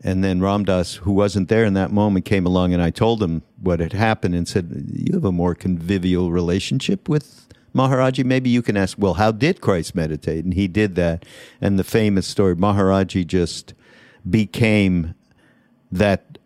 And 0.04 0.24
then 0.24 0.40
Ram 0.40 0.64
Dass, 0.64 0.96
who 0.96 1.12
wasn't 1.12 1.48
there 1.48 1.64
in 1.64 1.74
that 1.74 1.92
moment, 1.92 2.24
came 2.24 2.46
along 2.46 2.72
and 2.72 2.82
I 2.82 2.90
told 2.90 3.22
him 3.22 3.42
what 3.60 3.80
had 3.80 3.92
happened 3.92 4.34
and 4.34 4.48
said, 4.48 4.90
You 4.92 5.14
have 5.14 5.24
a 5.24 5.32
more 5.32 5.54
convivial 5.54 6.32
relationship 6.32 7.08
with 7.08 7.51
Maharaji. 7.74 8.24
Maybe 8.24 8.50
you 8.50 8.62
can 8.62 8.76
ask, 8.76 8.96
Well, 8.98 9.14
how 9.14 9.32
did 9.32 9.60
Christ 9.60 9.94
meditate? 9.94 10.44
And 10.44 10.54
he 10.54 10.68
did 10.68 10.94
that. 10.96 11.24
And 11.60 11.78
the 11.78 11.84
famous 11.84 12.26
story, 12.26 12.56
Maharaji 12.56 13.26
just 13.26 13.74
became 14.28 15.14
that 15.90 16.38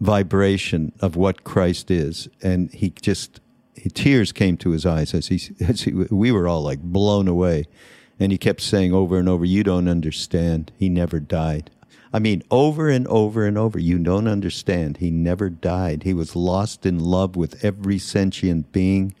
vibration 0.00 0.92
of 1.00 1.16
what 1.16 1.44
Christ 1.44 1.90
is. 1.90 2.28
And 2.42 2.72
he 2.72 2.90
just, 2.90 3.40
tears 3.94 4.32
came 4.32 4.56
to 4.58 4.70
his 4.70 4.84
eyes 4.84 5.14
as 5.14 5.28
he, 5.28 5.40
as 5.60 5.82
he, 5.82 5.92
we 5.92 6.32
were 6.32 6.48
all 6.48 6.62
like 6.62 6.80
blown 6.80 7.28
away. 7.28 7.64
And 8.18 8.32
he 8.32 8.38
kept 8.38 8.62
saying 8.62 8.92
over 8.94 9.18
and 9.18 9.28
over, 9.28 9.44
You 9.44 9.62
don't 9.62 9.88
understand. 9.88 10.72
He 10.78 10.88
never 10.88 11.20
died. 11.20 11.70
I 12.12 12.18
mean, 12.18 12.42
over 12.50 12.88
and 12.88 13.06
over 13.08 13.46
and 13.46 13.58
over. 13.58 13.78
You 13.78 13.98
don't 13.98 14.28
understand. 14.28 14.98
He 14.98 15.10
never 15.10 15.50
died. 15.50 16.04
He 16.04 16.14
was 16.14 16.36
lost 16.36 16.86
in 16.86 16.98
love 16.98 17.36
with 17.36 17.64
every 17.64 17.98
sentient 17.98 18.72
being. 18.72 19.14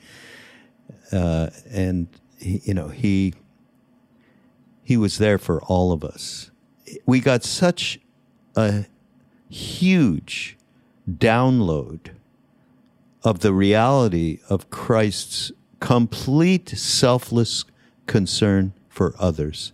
Uh, 1.12 1.50
and, 1.70 2.08
he, 2.38 2.60
you 2.64 2.74
know, 2.74 2.88
he, 2.88 3.34
he 4.82 4.96
was 4.96 5.18
there 5.18 5.38
for 5.38 5.60
all 5.62 5.92
of 5.92 6.04
us. 6.04 6.50
We 7.04 7.20
got 7.20 7.42
such 7.42 7.98
a 8.54 8.86
huge 9.48 10.56
download 11.10 12.10
of 13.22 13.40
the 13.40 13.52
reality 13.52 14.38
of 14.48 14.70
Christ's 14.70 15.50
complete 15.80 16.68
selfless 16.70 17.64
concern 18.06 18.72
for 18.88 19.14
others, 19.18 19.72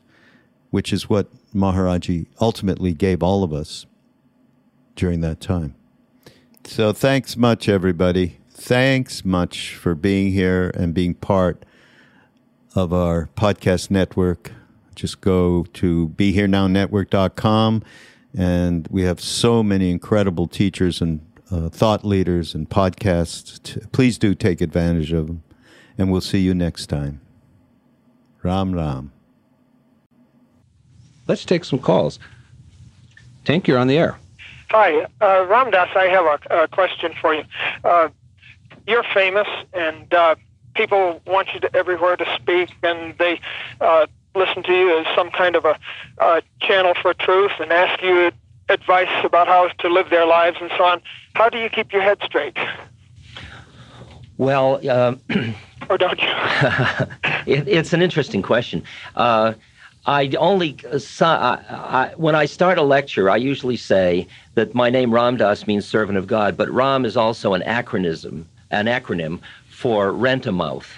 which 0.70 0.92
is 0.92 1.08
what 1.08 1.28
Maharaji 1.54 2.26
ultimately 2.40 2.92
gave 2.92 3.22
all 3.22 3.44
of 3.44 3.52
us 3.52 3.86
during 4.96 5.20
that 5.20 5.40
time. 5.40 5.74
So 6.64 6.92
thanks 6.92 7.36
much, 7.36 7.68
everybody. 7.68 8.38
Thanks 8.50 9.24
much 9.24 9.74
for 9.74 9.94
being 9.94 10.32
here 10.32 10.70
and 10.74 10.94
being 10.94 11.14
part 11.14 11.64
of 12.74 12.92
our 12.92 13.28
podcast 13.36 13.90
network. 13.90 14.52
Just 14.94 15.20
go 15.20 15.64
to 15.72 16.10
BeHereNowNetwork.com, 16.16 17.82
and 18.36 18.88
we 18.90 19.02
have 19.02 19.20
so 19.20 19.62
many 19.62 19.90
incredible 19.90 20.46
teachers 20.46 21.00
and 21.00 21.20
uh, 21.50 21.68
thought 21.68 22.04
leaders 22.04 22.54
and 22.54 22.68
podcasts. 22.68 23.90
Please 23.92 24.18
do 24.18 24.34
take 24.34 24.60
advantage 24.60 25.12
of 25.12 25.26
them, 25.26 25.42
and 25.98 26.12
we'll 26.12 26.20
see 26.20 26.40
you 26.40 26.54
next 26.54 26.86
time. 26.86 27.20
Ram 28.42 28.74
Ram. 28.74 29.11
Let's 31.28 31.44
take 31.44 31.64
some 31.64 31.78
calls. 31.78 32.18
Tank, 33.44 33.66
you're 33.66 33.78
on 33.78 33.86
the 33.86 33.98
air. 33.98 34.18
Hi, 34.70 35.06
uh, 35.20 35.46
Ram 35.46 35.70
Dass. 35.70 35.90
I 35.94 36.06
have 36.06 36.24
a, 36.24 36.62
a 36.62 36.68
question 36.68 37.12
for 37.20 37.34
you. 37.34 37.44
Uh, 37.84 38.08
you're 38.86 39.04
famous, 39.14 39.46
and 39.72 40.12
uh, 40.14 40.34
people 40.74 41.20
want 41.26 41.52
you 41.52 41.60
to 41.60 41.76
everywhere 41.76 42.16
to 42.16 42.26
speak, 42.36 42.70
and 42.82 43.16
they 43.18 43.40
uh, 43.80 44.06
listen 44.34 44.62
to 44.62 44.72
you 44.72 44.98
as 44.98 45.06
some 45.14 45.30
kind 45.30 45.56
of 45.56 45.64
a, 45.64 45.78
a 46.18 46.42
channel 46.60 46.94
for 47.00 47.12
truth 47.14 47.52
and 47.60 47.72
ask 47.72 48.02
you 48.02 48.32
advice 48.68 49.24
about 49.24 49.46
how 49.46 49.68
to 49.68 49.88
live 49.88 50.10
their 50.10 50.26
lives 50.26 50.56
and 50.60 50.70
so 50.76 50.84
on. 50.84 51.02
How 51.34 51.48
do 51.48 51.58
you 51.58 51.68
keep 51.68 51.92
your 51.92 52.02
head 52.02 52.18
straight? 52.24 52.56
Well, 54.38 54.88
um, 54.88 55.20
or 55.90 55.98
don't 55.98 56.20
you? 56.20 56.28
it, 57.46 57.68
it's 57.68 57.92
an 57.92 58.02
interesting 58.02 58.42
question. 58.42 58.82
I 60.04 60.32
only 60.38 60.76
uh, 60.90 60.98
I, 61.20 61.58
I, 61.70 62.12
when 62.16 62.34
I 62.34 62.46
start 62.46 62.76
a 62.76 62.82
lecture, 62.82 63.30
I 63.30 63.36
usually 63.36 63.76
say 63.76 64.26
that 64.54 64.74
my 64.74 64.90
name 64.90 65.14
Ram 65.14 65.36
Dass 65.36 65.66
means 65.66 65.86
servant 65.86 66.18
of 66.18 66.26
God, 66.26 66.56
but 66.56 66.68
Ram 66.70 67.04
is 67.04 67.16
also 67.16 67.54
an 67.54 67.62
acronym, 67.62 68.44
an 68.70 68.86
acronym 68.86 69.38
for 69.68 70.10
rent 70.12 70.46
a 70.46 70.52
mouth, 70.52 70.92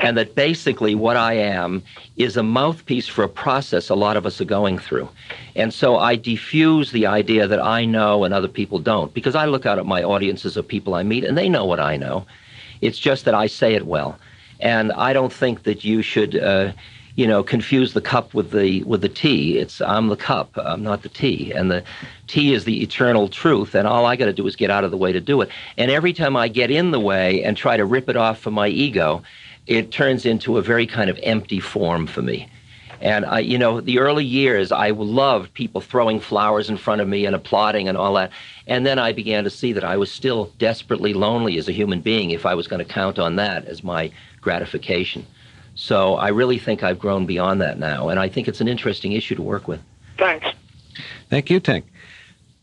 and 0.00 0.18
that 0.18 0.34
basically 0.34 0.96
what 0.96 1.16
I 1.16 1.34
am 1.34 1.84
is 2.16 2.36
a 2.36 2.42
mouthpiece 2.42 3.06
for 3.06 3.22
a 3.22 3.28
process 3.28 3.88
a 3.88 3.94
lot 3.94 4.16
of 4.16 4.26
us 4.26 4.40
are 4.40 4.44
going 4.46 4.80
through, 4.80 5.08
and 5.54 5.72
so 5.72 5.96
I 5.98 6.16
diffuse 6.16 6.90
the 6.90 7.06
idea 7.06 7.46
that 7.46 7.62
I 7.62 7.84
know 7.84 8.24
and 8.24 8.34
other 8.34 8.48
people 8.48 8.80
don't, 8.80 9.14
because 9.14 9.36
I 9.36 9.44
look 9.44 9.64
out 9.64 9.78
at 9.78 9.86
my 9.86 10.02
audiences 10.02 10.56
of 10.56 10.66
people 10.66 10.94
I 10.94 11.04
meet 11.04 11.22
and 11.22 11.38
they 11.38 11.48
know 11.48 11.64
what 11.64 11.78
I 11.78 11.96
know. 11.96 12.26
It's 12.80 12.98
just 12.98 13.26
that 13.26 13.34
I 13.34 13.46
say 13.46 13.74
it 13.74 13.86
well, 13.86 14.18
and 14.58 14.90
I 14.90 15.12
don't 15.12 15.32
think 15.32 15.62
that 15.62 15.84
you 15.84 16.02
should. 16.02 16.34
Uh, 16.36 16.72
you 17.16 17.26
know, 17.26 17.42
confuse 17.42 17.92
the 17.92 18.00
cup 18.00 18.34
with 18.34 18.50
the 18.50 18.82
with 18.84 19.00
the 19.02 19.08
tea. 19.08 19.58
It's 19.58 19.80
I'm 19.80 20.08
the 20.08 20.16
cup, 20.16 20.52
I'm 20.56 20.82
not 20.82 21.02
the 21.02 21.08
tea, 21.08 21.52
and 21.52 21.70
the 21.70 21.82
tea 22.26 22.54
is 22.54 22.64
the 22.64 22.82
eternal 22.82 23.28
truth. 23.28 23.74
And 23.74 23.86
all 23.86 24.06
I 24.06 24.16
got 24.16 24.26
to 24.26 24.32
do 24.32 24.46
is 24.46 24.56
get 24.56 24.70
out 24.70 24.84
of 24.84 24.90
the 24.90 24.96
way 24.96 25.12
to 25.12 25.20
do 25.20 25.40
it. 25.40 25.50
And 25.76 25.90
every 25.90 26.12
time 26.12 26.36
I 26.36 26.48
get 26.48 26.70
in 26.70 26.90
the 26.90 27.00
way 27.00 27.42
and 27.42 27.56
try 27.56 27.76
to 27.76 27.84
rip 27.84 28.08
it 28.08 28.16
off 28.16 28.38
for 28.38 28.50
my 28.50 28.68
ego, 28.68 29.22
it 29.66 29.90
turns 29.90 30.24
into 30.24 30.56
a 30.56 30.62
very 30.62 30.86
kind 30.86 31.10
of 31.10 31.18
empty 31.22 31.60
form 31.60 32.06
for 32.06 32.22
me. 32.22 32.48
And 33.00 33.24
I, 33.24 33.38
you 33.38 33.56
know, 33.56 33.80
the 33.80 33.98
early 33.98 34.24
years, 34.24 34.72
I 34.72 34.90
loved 34.90 35.54
people 35.54 35.80
throwing 35.80 36.20
flowers 36.20 36.68
in 36.68 36.76
front 36.76 37.00
of 37.00 37.08
me 37.08 37.24
and 37.24 37.34
applauding 37.34 37.88
and 37.88 37.96
all 37.96 38.14
that. 38.14 38.30
And 38.66 38.84
then 38.84 38.98
I 38.98 39.12
began 39.12 39.44
to 39.44 39.50
see 39.50 39.72
that 39.72 39.84
I 39.84 39.96
was 39.96 40.12
still 40.12 40.52
desperately 40.58 41.14
lonely 41.14 41.56
as 41.56 41.66
a 41.66 41.72
human 41.72 42.02
being 42.02 42.30
if 42.30 42.44
I 42.44 42.54
was 42.54 42.68
going 42.68 42.84
to 42.84 42.92
count 42.92 43.18
on 43.18 43.36
that 43.36 43.64
as 43.64 43.82
my 43.82 44.12
gratification. 44.42 45.26
So 45.74 46.14
I 46.16 46.28
really 46.28 46.58
think 46.58 46.82
I've 46.82 46.98
grown 46.98 47.26
beyond 47.26 47.60
that 47.60 47.78
now, 47.78 48.08
and 48.08 48.20
I 48.20 48.28
think 48.28 48.48
it's 48.48 48.60
an 48.60 48.68
interesting 48.68 49.12
issue 49.12 49.34
to 49.34 49.42
work 49.42 49.68
with. 49.68 49.80
Thanks. 50.18 50.46
Thank 51.28 51.50
you, 51.50 51.60
Tank. 51.60 51.86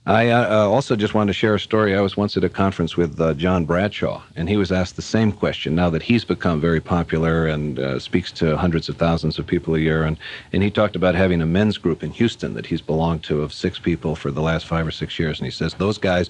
I 0.08 0.30
uh, 0.30 0.64
uh, 0.64 0.70
also 0.70 0.96
just 0.96 1.14
wanted 1.14 1.32
to 1.32 1.34
share 1.34 1.54
a 1.54 1.60
story. 1.60 1.94
I 1.94 2.00
was 2.00 2.16
once 2.16 2.38
at 2.38 2.44
a 2.46 2.48
conference 2.48 2.96
with 2.96 3.20
uh, 3.20 3.34
John 3.34 3.66
Bradshaw, 3.66 4.24
and 4.38 4.48
he 4.48 4.56
was 4.56 4.72
asked 4.72 4.96
the 4.96 5.02
same 5.02 5.34
question. 5.34 5.76
Now 5.76 5.90
that 5.90 6.02
he's 6.02 6.24
become 6.24 6.62
very 6.62 6.80
popular 6.80 7.46
and 7.46 7.78
uh, 7.78 8.00
speaks 8.00 8.32
to 8.34 8.56
hundreds 8.56 8.88
of 8.88 8.96
thousands 8.96 9.38
of 9.38 9.46
people 9.46 9.76
a 9.76 9.80
year, 9.80 10.04
and, 10.04 10.18
and 10.54 10.64
he 10.64 10.72
talked 10.72 10.96
about 10.96 11.14
having 11.14 11.42
a 11.42 11.46
men's 11.46 11.78
group 11.78 12.04
in 12.04 12.12
Houston 12.12 12.54
that 12.54 12.68
he's 12.68 12.80
belonged 12.80 13.24
to 13.24 13.42
of 13.42 13.52
six 13.52 13.80
people 13.80 14.16
for 14.16 14.32
the 14.32 14.42
last 14.42 14.66
five 14.66 14.88
or 14.88 14.92
six 14.92 15.20
years. 15.20 15.40
And 15.40 15.46
he 15.46 15.52
says 15.52 15.74
those 15.74 15.98
guys 15.98 16.30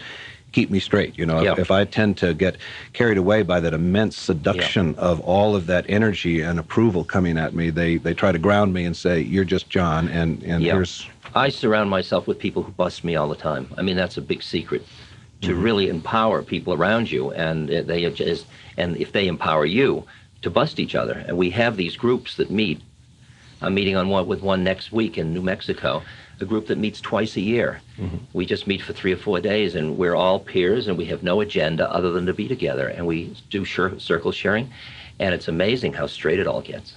keep 0.58 0.72
me 0.72 0.80
straight. 0.80 1.16
You 1.20 1.28
know, 1.28 1.40
if, 1.44 1.60
if, 1.60 1.70
I 1.70 1.86
tend 1.86 2.18
to 2.18 2.34
get 2.34 2.58
carried 2.94 3.20
away 3.20 3.44
by 3.44 3.60
that 3.60 3.76
immense 3.76 4.18
seduction 4.18 4.96
of 4.96 5.20
all 5.20 5.56
of 5.56 5.68
that 5.68 5.86
energy 5.88 6.42
and 6.42 6.58
approval 6.58 7.04
coming 7.04 7.38
at 7.38 7.54
me, 7.54 7.70
they 7.70 7.98
they 7.98 8.16
try 8.16 8.32
to 8.32 8.40
ground 8.40 8.74
me 8.74 8.84
and 8.84 8.98
say, 8.98 9.22
"You're 9.22 9.46
just 9.46 9.70
John," 9.70 10.08
and 10.08 10.42
and 10.42 10.64
here's. 10.64 11.08
I 11.36 11.50
surround 11.50 11.92
myself 11.92 12.26
with 12.26 12.40
people 12.40 12.64
who 12.64 12.72
bust 12.72 13.04
me 13.04 13.16
all 13.16 13.30
the 13.30 13.36
time. 13.36 13.72
I 13.78 13.84
mean, 13.84 13.96
that's 13.96 14.18
a 14.18 14.22
big 14.22 14.42
secret 14.42 14.84
to 15.42 15.50
mm-hmm. 15.50 15.62
really 15.62 15.90
empower 15.90 16.42
people 16.42 16.74
around 16.74 17.12
you, 17.12 17.32
and 17.34 17.70
they 17.70 18.10
just 18.10 18.48
and 18.78 18.98
if 18.98 19.12
they 19.12 19.28
empower 19.28 19.66
you 19.66 20.06
to 20.42 20.50
bust 20.50 20.80
each 20.80 20.96
other, 20.96 21.24
and 21.28 21.38
we 21.38 21.52
have 21.52 21.78
these 21.78 21.96
groups 21.96 22.38
that 22.38 22.50
meet. 22.50 22.82
I'm 23.60 23.74
meeting 23.74 23.96
on 23.96 24.10
one 24.10 24.28
with 24.28 24.42
one 24.42 24.64
next 24.64 24.92
week 24.92 25.18
in 25.18 25.34
New 25.34 25.42
Mexico 25.42 26.04
a 26.40 26.46
group 26.46 26.68
that 26.68 26.78
meets 26.78 27.02
twice 27.02 27.36
a 27.36 27.42
year. 27.42 27.82
Mm-hmm. 27.98 28.18
We 28.34 28.46
just 28.46 28.68
meet 28.68 28.82
for 28.82 28.94
three 28.94 29.12
or 29.12 29.18
four 29.18 29.40
days, 29.40 29.76
and 29.76 29.98
we're 29.98 30.16
all 30.16 30.40
peers, 30.40 30.88
and 30.88 30.98
we 30.98 31.06
have 31.06 31.24
no 31.24 31.42
agenda 31.42 31.92
other 31.92 32.12
than 32.12 32.26
to 32.28 32.34
be 32.34 32.48
together. 32.48 32.88
And 32.88 33.08
we 33.08 33.36
do 33.50 33.66
circle 33.66 34.32
sharing, 34.32 34.72
and 35.20 35.34
it's 35.34 35.48
amazing 35.48 35.94
how 35.94 36.08
straight 36.08 36.40
it 36.40 36.48
all 36.48 36.62
gets. 36.62 36.94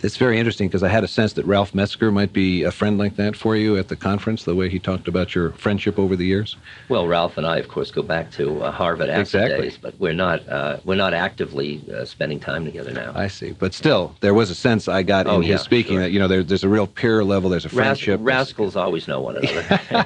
That's 0.00 0.16
very 0.16 0.38
interesting 0.38 0.68
because 0.68 0.82
I 0.82 0.88
had 0.88 1.04
a 1.04 1.08
sense 1.08 1.34
that 1.34 1.46
Ralph 1.46 1.72
Metzner 1.72 2.12
might 2.12 2.32
be 2.32 2.62
a 2.64 2.70
friend 2.70 2.98
like 2.98 3.16
that 3.16 3.36
for 3.36 3.56
you 3.56 3.76
at 3.76 3.88
the 3.88 3.96
conference, 3.96 4.44
the 4.44 4.54
way 4.54 4.68
he 4.68 4.78
talked 4.78 5.08
about 5.08 5.34
your 5.34 5.50
friendship 5.52 5.98
over 5.98 6.16
the 6.16 6.24
years. 6.24 6.56
Well, 6.88 7.06
Ralph 7.06 7.36
and 7.36 7.46
I, 7.46 7.58
of 7.58 7.68
course, 7.68 7.90
go 7.90 8.02
back 8.02 8.30
to 8.32 8.62
uh, 8.62 8.70
Harvard 8.70 9.08
exactly. 9.08 9.62
days, 9.62 9.78
but 9.78 9.98
we're 9.98 10.12
not 10.12 10.46
uh, 10.48 10.78
we're 10.84 10.94
not 10.94 11.14
actively 11.14 11.82
uh, 11.94 12.04
spending 12.04 12.40
time 12.40 12.64
together 12.64 12.92
now. 12.92 13.12
I 13.14 13.28
see, 13.28 13.52
but 13.52 13.74
still, 13.74 14.14
there 14.20 14.34
was 14.34 14.50
a 14.50 14.54
sense 14.54 14.88
I 14.88 15.02
got 15.02 15.26
oh, 15.26 15.36
in 15.36 15.42
yeah, 15.42 15.52
his 15.52 15.62
speaking 15.62 15.94
sure. 15.94 16.02
that 16.02 16.10
you 16.10 16.18
know 16.18 16.28
there, 16.28 16.42
there's 16.42 16.64
a 16.64 16.68
real 16.68 16.86
peer 16.86 17.24
level, 17.24 17.50
there's 17.50 17.64
a 17.64 17.68
friendship. 17.68 18.20
Ras- 18.22 18.48
rascals 18.48 18.76
always 18.76 19.08
know 19.08 19.20
one 19.20 19.36
another. 19.36 19.62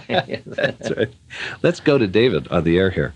That's 0.47 0.91
right. 0.91 1.15
Let's 1.63 1.81
go 1.81 1.99
to 1.99 2.07
David 2.07 2.49
on 2.49 2.65
the 2.65 2.79
air 2.79 2.91
here. 2.91 3.15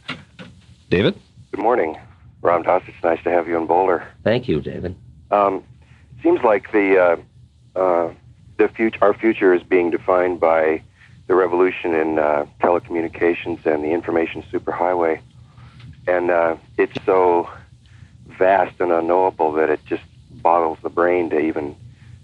David. 0.90 1.18
Good 1.50 1.60
morning, 1.60 1.98
Ram 2.42 2.62
Dass. 2.62 2.82
It's 2.86 3.02
nice 3.02 3.22
to 3.24 3.30
have 3.30 3.48
you 3.48 3.56
in 3.56 3.66
Boulder. 3.66 4.06
Thank 4.24 4.48
you, 4.48 4.60
David. 4.60 4.94
Um, 5.30 5.64
seems 6.22 6.42
like 6.42 6.72
the 6.72 6.98
uh, 6.98 7.16
uh, 7.78 8.12
the 8.56 8.68
future, 8.68 8.98
our 9.02 9.14
future 9.14 9.54
is 9.54 9.62
being 9.62 9.90
defined 9.90 10.40
by 10.40 10.82
the 11.28 11.34
revolution 11.34 11.94
in 11.94 12.18
uh, 12.18 12.46
telecommunications 12.60 13.64
and 13.66 13.84
the 13.84 13.90
information 13.90 14.42
superhighway. 14.50 15.20
and 16.06 16.30
uh, 16.30 16.56
it's 16.76 16.98
so 17.04 17.48
vast 18.26 18.80
and 18.80 18.90
unknowable 18.92 19.52
that 19.52 19.68
it 19.68 19.80
just 19.86 20.02
boggles 20.30 20.78
the 20.82 20.88
brain 20.88 21.28
to 21.30 21.38
even 21.38 21.76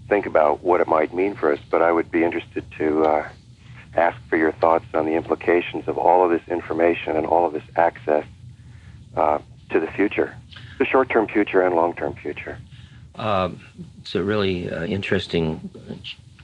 think 0.08 0.26
about 0.26 0.62
what 0.62 0.80
it 0.80 0.88
might 0.88 1.14
mean 1.14 1.34
for 1.34 1.52
us. 1.52 1.58
But 1.70 1.82
I 1.82 1.92
would 1.92 2.10
be 2.10 2.24
interested 2.24 2.64
to 2.78 3.04
uh, 3.04 3.28
ask 3.94 4.16
for 4.28 4.36
your 4.36 4.52
thoughts 4.52 4.86
on 4.94 5.06
the 5.06 5.14
implications 5.14 5.86
of 5.86 5.98
all 5.98 6.24
of 6.24 6.30
this 6.30 6.46
information 6.48 7.16
and 7.16 7.26
all 7.26 7.46
of 7.46 7.52
this 7.52 7.64
access 7.76 8.26
uh, 9.16 9.38
to 9.70 9.80
the 9.80 9.86
future, 9.88 10.34
the 10.78 10.84
short-term 10.84 11.28
future 11.28 11.62
and 11.62 11.74
long-term 11.74 12.14
future. 12.14 12.58
Um, 13.16 13.60
it's 14.00 14.14
a 14.14 14.22
really 14.22 14.70
uh, 14.70 14.84
interesting 14.84 15.70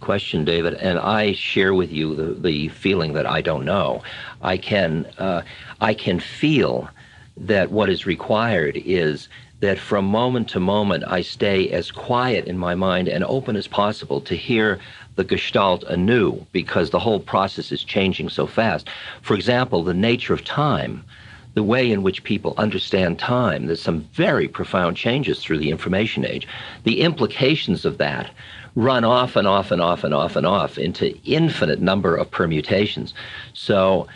question, 0.01 0.45
David, 0.45 0.75
and 0.75 0.99
I 0.99 1.33
share 1.33 1.75
with 1.75 1.93
you 1.93 2.15
the, 2.15 2.41
the 2.41 2.69
feeling 2.69 3.13
that 3.15 3.27
I 3.27 3.41
don't 3.41 3.65
know. 3.65 4.03
I 4.43 4.57
can 4.57 5.07
uh, 5.19 5.43
I 5.81 5.95
can 5.95 6.21
feel 6.21 6.89
that 7.37 7.71
what 7.71 7.91
is 7.91 8.07
required 8.07 8.77
is 8.77 9.29
that 9.61 9.79
from 9.79 10.07
moment 10.07 10.49
to 10.51 10.61
moment 10.61 11.05
I 11.07 11.21
stay 11.21 11.69
as 11.71 11.91
quiet 11.91 12.47
in 12.47 12.57
my 12.57 12.75
mind 12.75 13.09
and 13.09 13.25
open 13.25 13.57
as 13.57 13.67
possible 13.67 14.21
to 14.23 14.35
hear 14.35 14.79
the 15.17 15.25
gestalt 15.25 15.85
anew 15.85 16.47
because 16.53 16.91
the 16.91 16.99
whole 16.99 17.21
process 17.21 17.71
is 17.73 17.85
changing 17.85 18.31
so 18.31 18.47
fast. 18.47 18.89
For 19.21 19.35
example, 19.35 19.83
the 19.83 19.95
nature 19.95 20.33
of 20.33 20.45
time, 20.45 21.05
the 21.55 21.63
way 21.63 21.91
in 21.91 22.03
which 22.03 22.25
people 22.25 22.55
understand 22.57 23.19
time, 23.19 23.67
there's 23.67 23.83
some 23.83 24.03
very 24.13 24.47
profound 24.47 24.97
changes 24.97 25.43
through 25.43 25.59
the 25.59 25.71
information 25.71 26.25
age. 26.25 26.47
The 26.85 27.01
implications 27.01 27.85
of 27.85 27.99
that 27.99 28.31
run 28.77 29.05
off 29.05 29.37
and 29.37 29.49
off 29.49 29.71
and 29.71 29.83
off 29.83 30.05
and 30.05 30.15
off 30.15 30.37
and 30.37 30.47
off 30.47 30.79
into 30.79 31.19
infinite 31.25 31.81
number 31.81 32.17
of 32.17 32.31
permutations. 32.31 33.15
So 33.53 34.07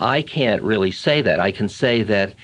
I 0.00 0.22
can't 0.22 0.62
really 0.62 0.92
say 0.92 1.20
that. 1.22 1.40
I 1.40 1.50
can 1.50 1.68
say 1.68 2.02
that 2.04 2.34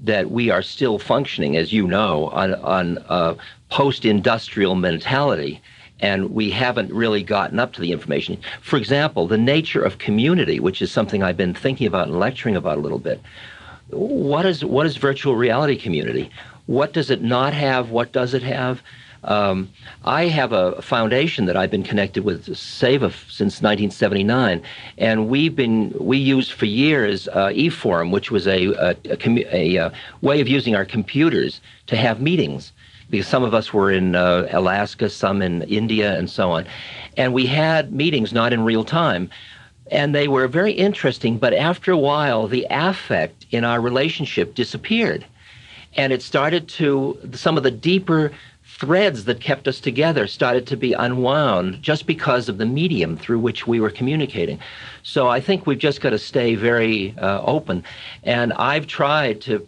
that 0.00 0.30
we 0.30 0.48
are 0.48 0.62
still 0.62 0.98
functioning, 0.98 1.56
as 1.56 1.72
you 1.72 1.86
know, 1.86 2.28
on, 2.28 2.54
on 2.54 2.98
a 3.08 3.34
post-industrial 3.68 4.76
mentality, 4.76 5.60
and 5.98 6.30
we 6.32 6.50
haven't 6.50 6.92
really 6.92 7.24
gotten 7.24 7.58
up 7.58 7.72
to 7.72 7.80
the 7.80 7.90
information. 7.90 8.38
For 8.62 8.76
example, 8.76 9.26
the 9.26 9.36
nature 9.36 9.82
of 9.82 9.98
community, 9.98 10.60
which 10.60 10.80
is 10.80 10.92
something 10.92 11.24
I've 11.24 11.36
been 11.36 11.52
thinking 11.52 11.88
about 11.88 12.06
and 12.06 12.18
lecturing 12.18 12.54
about 12.54 12.78
a 12.78 12.80
little 12.80 13.00
bit. 13.00 13.20
What 13.90 14.44
is 14.44 14.64
what 14.64 14.86
is 14.86 14.96
virtual 14.96 15.34
reality 15.34 15.76
community? 15.76 16.30
What 16.66 16.92
does 16.92 17.10
it 17.10 17.22
not 17.22 17.54
have? 17.54 17.90
What 17.90 18.12
does 18.12 18.34
it 18.34 18.42
have? 18.42 18.82
Um, 19.24 19.70
I 20.04 20.26
have 20.26 20.52
a 20.52 20.80
foundation 20.80 21.46
that 21.46 21.56
I've 21.56 21.70
been 21.70 21.82
connected 21.82 22.22
with 22.22 22.46
Seva 22.46 23.12
since 23.28 23.62
1979, 23.62 24.62
and 24.96 25.28
we've 25.28 25.56
been 25.56 25.92
we 25.98 26.18
used 26.18 26.52
for 26.52 26.66
years 26.66 27.26
uh, 27.28 27.48
eForum, 27.48 28.12
which 28.12 28.30
was 28.30 28.46
a, 28.46 28.66
a, 28.66 28.96
a, 29.06 29.56
a, 29.56 29.78
uh, 29.78 29.90
way 30.20 30.40
of 30.40 30.48
using 30.48 30.76
our 30.76 30.84
computers 30.84 31.60
to 31.86 31.96
have 31.96 32.20
meetings. 32.20 32.72
Because 33.10 33.26
some 33.26 33.42
of 33.42 33.54
us 33.54 33.72
were 33.72 33.90
in 33.90 34.14
uh, 34.14 34.48
Alaska, 34.50 35.08
some 35.08 35.40
in 35.40 35.62
India, 35.62 36.18
and 36.18 36.28
so 36.28 36.50
on, 36.50 36.66
and 37.16 37.32
we 37.32 37.46
had 37.46 37.90
meetings 37.90 38.34
not 38.34 38.52
in 38.52 38.64
real 38.64 38.84
time, 38.84 39.30
and 39.90 40.14
they 40.14 40.28
were 40.28 40.48
very 40.48 40.72
interesting. 40.72 41.38
But 41.38 41.54
after 41.54 41.92
a 41.92 41.98
while, 41.98 42.48
the 42.48 42.66
affect 42.70 43.46
in 43.50 43.64
our 43.64 43.80
relationship 43.80 44.54
disappeared, 44.54 45.24
and 45.94 46.12
it 46.12 46.22
started 46.22 46.68
to 46.68 47.18
some 47.32 47.56
of 47.56 47.62
the 47.62 47.70
deeper 47.70 48.32
threads 48.78 49.24
that 49.24 49.40
kept 49.40 49.66
us 49.66 49.80
together 49.80 50.26
started 50.26 50.66
to 50.66 50.76
be 50.76 50.92
unwound 50.92 51.82
just 51.82 52.06
because 52.06 52.48
of 52.48 52.58
the 52.58 52.66
medium 52.66 53.16
through 53.16 53.38
which 53.38 53.66
we 53.66 53.80
were 53.80 53.90
communicating. 53.90 54.60
So 55.02 55.26
I 55.26 55.40
think 55.40 55.66
we've 55.66 55.78
just 55.78 56.00
got 56.00 56.10
to 56.10 56.18
stay 56.18 56.54
very 56.54 57.16
uh, 57.18 57.42
open. 57.42 57.82
And 58.22 58.52
I've 58.52 58.86
tried 58.86 59.40
to 59.42 59.66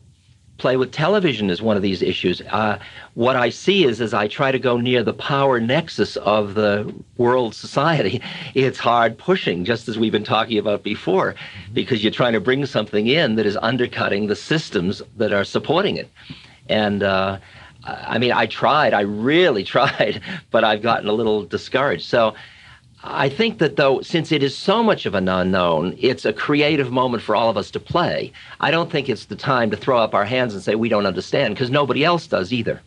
play 0.61 0.77
with 0.77 0.93
television 0.93 1.51
is 1.51 1.63
one 1.63 1.77
of 1.77 1.83
these 1.83 2.03
issues. 2.03 2.43
Uh, 2.43 2.79
what 3.15 3.35
I 3.35 3.49
see 3.49 3.85
is 3.85 4.01
as 4.01 4.13
I 4.13 4.29
try 4.29 4.53
to 4.53 4.59
go 4.59 4.77
near 4.77 5.03
the 5.03 5.15
power 5.15 5.59
nexus 5.59 6.17
of 6.19 6.55
the 6.55 6.95
world 7.17 7.55
society, 7.55 8.23
it's 8.55 8.79
hard 8.79 9.19
pushing, 9.19 9.65
just 9.65 9.89
as 9.89 9.99
we've 9.99 10.13
been 10.13 10.23
talking 10.23 10.59
about 10.59 10.83
before, 10.83 11.35
because 11.73 12.05
you're 12.05 12.13
trying 12.13 12.35
to 12.35 12.41
bring 12.41 12.67
something 12.67 13.07
in 13.07 13.37
that 13.37 13.47
is 13.47 13.57
undercutting 13.63 14.27
the 14.27 14.37
systems 14.37 15.03
that 15.17 15.33
are 15.33 15.45
supporting 15.45 15.97
it. 15.97 16.11
And 16.69 17.03
uh, 17.03 17.39
I 17.85 18.19
mean, 18.19 18.33
I 18.33 18.47
tried, 18.47 18.93
I 18.93 19.01
really 19.01 19.65
tried, 19.75 20.21
but 20.51 20.63
I've 20.63 20.83
gotten 20.83 21.09
a 21.09 21.13
little 21.13 21.45
discouraged. 21.45 22.05
So 22.05 22.35
I 23.03 23.31
think 23.31 23.59
that 23.59 23.77
though, 23.77 24.03
since 24.03 24.31
it 24.31 24.43
is 24.43 24.55
so 24.55 24.83
much 24.83 25.07
of 25.07 25.15
an 25.15 25.27
unknown, 25.27 25.97
it's 25.99 26.27
a 26.27 26.35
creative 26.35 26.93
moment 26.93 27.23
for 27.23 27.35
all 27.35 27.49
of 27.49 27.57
us 27.57 27.71
to 27.71 27.81
play. 27.81 28.31
I 28.61 28.71
don't 28.71 28.91
think 28.91 29.09
it's 29.09 29.25
the 29.25 29.37
time 29.37 29.71
to 29.71 29.77
throw 29.77 29.99
up 29.99 30.15
our 30.15 30.27
hands 30.27 30.53
and 30.53 30.63
say 30.63 30.75
we 30.75 30.91
don't 30.91 31.07
understand, 31.07 31.55
because 31.55 31.71
nobody 31.71 32.05
else 32.05 32.27
does 32.27 32.53
either. 32.53 32.83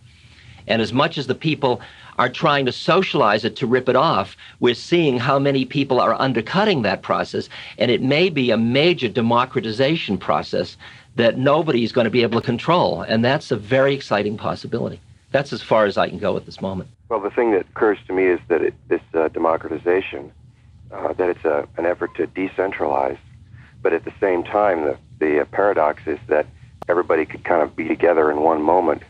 And 0.68 0.84
as 0.84 0.94
much 0.94 1.18
as 1.18 1.26
the 1.26 1.36
people 1.36 1.82
are 2.20 2.30
trying 2.30 2.66
to 2.68 2.72
socialize 2.72 3.44
it 3.44 3.56
to 3.56 3.66
rip 3.66 3.90
it 3.90 3.96
off, 3.96 4.38
we're 4.60 4.76
seeing 4.76 5.18
how 5.18 5.40
many 5.40 5.66
people 5.66 6.00
are 6.00 6.22
undercutting 6.22 6.84
that 6.84 7.02
process. 7.02 7.50
And 7.80 7.90
it 7.90 8.04
may 8.04 8.30
be 8.30 8.52
a 8.52 8.58
major 8.58 9.10
democratization 9.10 10.20
process 10.20 10.78
that 11.16 11.40
nobody's 11.40 11.92
going 11.92 12.06
to 12.06 12.12
be 12.12 12.22
able 12.22 12.40
to 12.40 12.46
control. 12.46 13.02
And 13.02 13.26
that's 13.26 13.50
a 13.50 13.58
very 13.58 13.96
exciting 13.96 14.38
possibility. 14.38 15.02
That's 15.34 15.52
as 15.52 15.64
far 15.64 15.86
as 15.86 15.98
I 15.98 16.08
can 16.08 16.20
go 16.20 16.38
at 16.38 16.46
this 16.46 16.62
moment. 16.62 16.90
Well, 17.10 17.20
the 17.20 17.32
thing 17.32 17.52
that 17.52 17.62
occurs 17.62 17.98
to 18.08 18.14
me 18.14 18.26
is 18.26 18.40
that 18.50 18.62
it, 18.62 18.76
this 18.88 19.02
uh, 19.16 19.30
democratization, 19.30 20.32
uh, 20.92 21.12
that 21.14 21.30
it's 21.30 21.44
a, 21.44 21.68
an 21.78 21.88
effort 21.88 22.16
to 22.16 22.28
decentralize, 22.28 23.18
but 23.82 23.94
at 23.94 24.06
the 24.06 24.14
same 24.22 24.44
time, 24.44 24.84
the, 24.84 24.98
the 25.20 25.42
uh, 25.42 25.46
paradox 25.46 26.04
is 26.06 26.20
that 26.28 26.46
everybody 26.88 27.26
could 27.26 27.44
kind 27.44 27.64
of 27.64 27.76
be 27.76 27.88
together 27.88 28.30
in 28.30 28.42
one 28.42 28.62
moment. 28.62 29.02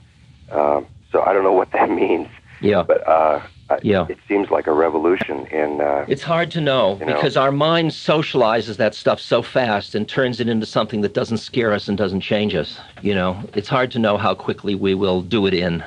Um, 0.50 0.88
so 1.12 1.22
I 1.22 1.34
don't 1.34 1.44
know 1.44 1.54
what 1.54 1.72
that 1.74 1.90
means. 2.04 2.30
Yeah. 2.62 2.84
But 2.84 3.06
uh, 3.06 3.42
yeah. 3.82 4.08
it 4.08 4.18
seems 4.28 4.50
like 4.50 4.68
a 4.68 4.72
revolution 4.72 5.46
in. 5.48 5.82
Uh, 5.82 6.06
it's 6.08 6.24
hard 6.24 6.52
to 6.52 6.62
know, 6.62 6.96
know 6.96 7.06
because 7.06 7.36
our 7.36 7.52
mind 7.52 7.92
socializes 7.92 8.78
that 8.78 8.96
stuff 8.96 9.20
so 9.20 9.42
fast 9.42 9.94
and 9.94 10.08
turns 10.08 10.40
it 10.40 10.48
into 10.48 10.66
something 10.66 11.02
that 11.02 11.14
doesn't 11.14 11.40
scare 11.40 11.74
us 11.74 11.90
and 11.90 11.98
doesn't 11.98 12.22
change 12.22 12.56
us. 12.56 12.80
You 13.02 13.14
know, 13.14 13.44
it's 13.54 13.68
hard 13.68 13.92
to 13.92 14.00
know 14.00 14.18
how 14.18 14.36
quickly 14.36 14.76
we 14.76 14.94
will 14.94 15.22
do 15.22 15.46
it 15.48 15.54
in. 15.54 15.84